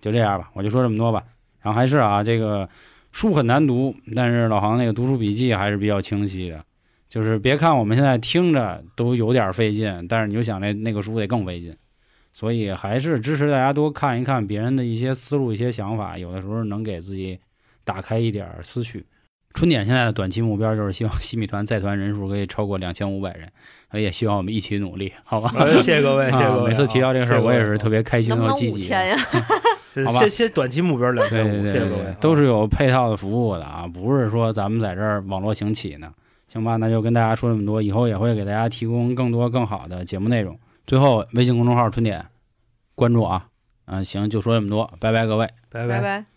[0.00, 1.22] 就这样吧，我就说这么多吧。
[1.60, 2.68] 然后还是啊，这个
[3.12, 6.64] 书很难读，但是老航那个读书笔记还是比较清晰的。
[7.08, 11.76] 就是别看我们现在听着都有点费劲，但是你就想那那个书得更费劲，
[12.32, 17.38] 所以还是支持大家多看一看别人的一些思路、一些想法，有的时候能给自己
[17.84, 19.04] 打开一点思绪。
[19.54, 23.46] 春点现在的短期目标就是希望西米团在团人数可以超过两千五百人，
[24.02, 25.52] 也希望我们一起努力，好吧？
[25.58, 28.84] 呃谢谢各位，谢谢各位每次提到这个事儿，我也是特别开心和积极的。
[28.86, 29.16] 五千呀？
[29.92, 36.10] 是好吧先先短期目标两千五，对对对对谢谢各位，，都是有配套的服务的啊，不是说咱们在这儿网络行乞呢。
[36.48, 40.58] 行吧，那就跟大家说这么多，以后也会给大家提供更多更好的节目内容。
[40.86, 42.26] 最后，微信公众号“春点”
[42.94, 43.48] 关注啊，
[43.86, 45.48] 嗯，行，就说这么多，拜拜各位。
[45.70, 46.31] 拜拜拜。